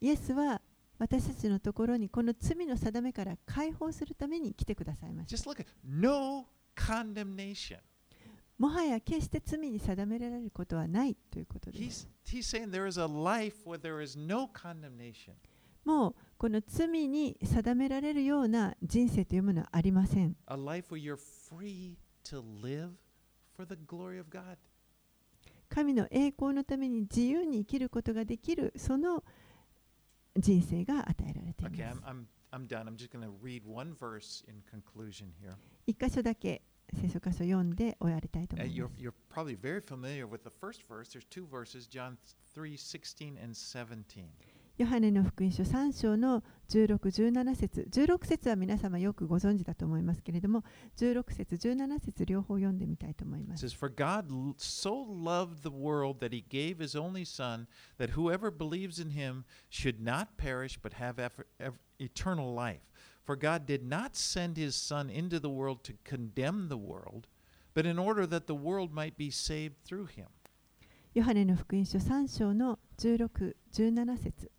[0.00, 0.60] イエスは
[0.98, 5.36] 私たちのところにこの罪の定めから解放するために来てくださいました。
[8.58, 12.08] もはや決して罪に定められることはないということです。
[15.84, 20.36] もうこの罪に定められるような人生というものはありません。
[25.68, 29.22] 神の栄光のために自由に生きることができるその
[30.36, 31.92] 人生が与えられています。
[35.86, 36.62] 一箇所だけ
[36.94, 38.94] 聖書箇所読んで終わりたいと思います。
[44.78, 50.62] ヨハネの福音書3章の16、17節16節は皆様よくご存知だと思いますけれども、
[50.96, 53.66] 16節、17節両方読んでみたいと思います。
[53.66, 54.26] It says, For God
[54.56, 57.66] so loved the world that he gave his only Son,
[57.98, 61.16] that whoever believes in him should not perish but have
[61.98, 62.78] eternal life.
[63.24, 67.26] For God did not send his Son into the world to condemn the world,
[67.74, 70.28] but in order that the world might be saved through him.
[71.14, 74.52] ヨハネの福音書3章の16、17節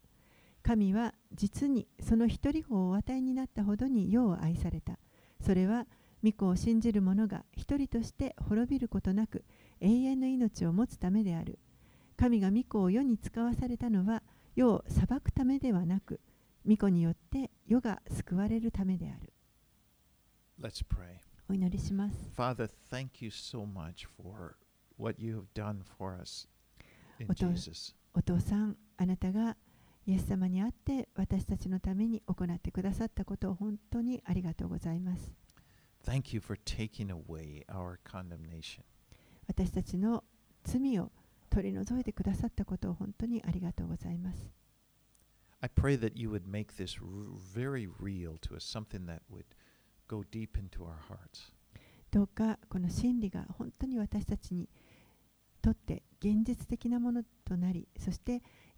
[0.70, 5.00] 神は実にその一人子をお与えになったほどに世を愛された。
[5.42, 5.88] それは
[6.24, 9.44] 御子を信じる者が一人として滅びることなく
[9.82, 11.58] 永遠の命を持つためである。
[12.18, 14.22] 神が御子を世に使わされたのは
[14.56, 16.20] 世を裁くためではなく、
[16.68, 19.34] 御子によって世が救われるためである。
[20.62, 21.16] Let's pray.
[21.50, 22.30] お祈りします。
[22.38, 24.56] Father, thank you so much for
[25.00, 26.48] what you have done for us
[27.18, 27.96] in Jesus.
[28.14, 29.58] お父さん、あなたが
[30.10, 35.32] イエス様に会って私たちのために行ってくださったことを本当にありがとうございます。
[36.04, 38.82] Thank you for taking away our condemnation.
[39.48, 40.24] 私たちの
[40.64, 41.12] 罪を
[41.52, 44.50] 取り除いてくださったことを本当にありがとうございます。
[45.62, 46.98] I pray that you would make this
[47.56, 49.46] very real to us, something that would
[50.08, 51.54] go deep into our hearts.
[52.10, 54.68] どうかこの真理が本当に私たちに
[55.62, 58.42] とって現実的なものとなり、そして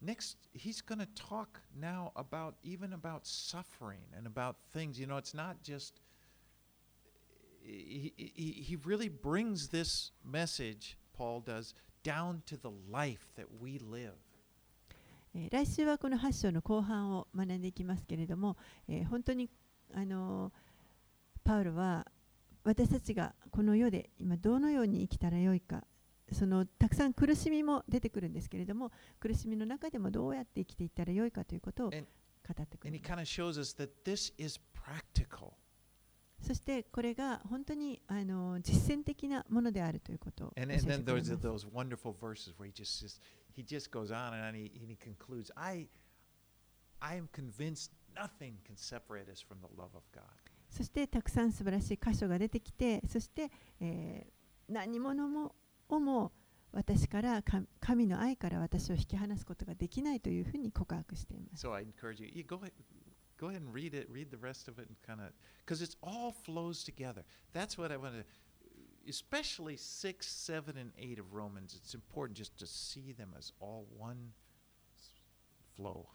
[0.00, 5.16] next he's going to talk now about even about suffering and about things you know
[5.16, 6.00] it's not just
[7.62, 13.78] he, he, he really brings this message paul does down to the life that we
[13.78, 14.14] live
[15.50, 18.56] 来週はこの8章の後半を学んでいきますけれども、
[18.88, 19.50] えー、本当に
[19.94, 20.50] あの
[21.44, 22.06] パウロは
[22.64, 25.84] 私たちがこの世で今どのように生きたらよいか
[26.31, 32.05] そのたくさん苦しみも出てくるんですけれども苦しみの中でもどうやって生きていったらよいかということをれ
[36.39, 40.51] そしてこれが本当にあの実践的なものであるということ
[50.69, 54.25] そしてたくさん素晴らしい箇所が出てきてそして、え、
[54.69, 55.53] 何者,も
[55.91, 56.31] をも
[56.71, 57.43] 私から
[57.79, 61.67] 神の愛から私を引き離すことができないというふうに告白しています。
[61.67, 62.71] So I encourage you, go ahead,
[63.37, 65.33] go ahead and read it, read the rest of it, and kind of,
[65.65, 67.23] because it all flows together.
[67.53, 68.25] That's what I want to,
[69.07, 73.85] especially 6, 7, and 8 of Romans, it's important just to see them as all
[73.97, 74.31] one
[75.75, 76.07] flow.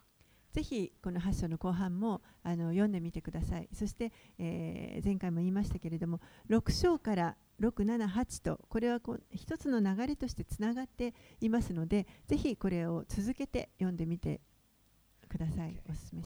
[0.52, 3.68] ぜひこの8章の後半もあの読んでみてください。
[3.74, 14.40] そして、えー前回も言いましたけれども、6章から6、7、8と、これはこう一つの流れとしてつながっていますので、ぜひこれを続けて読んでみて
[15.28, 15.80] ください。
[15.88, 16.25] お勧めします。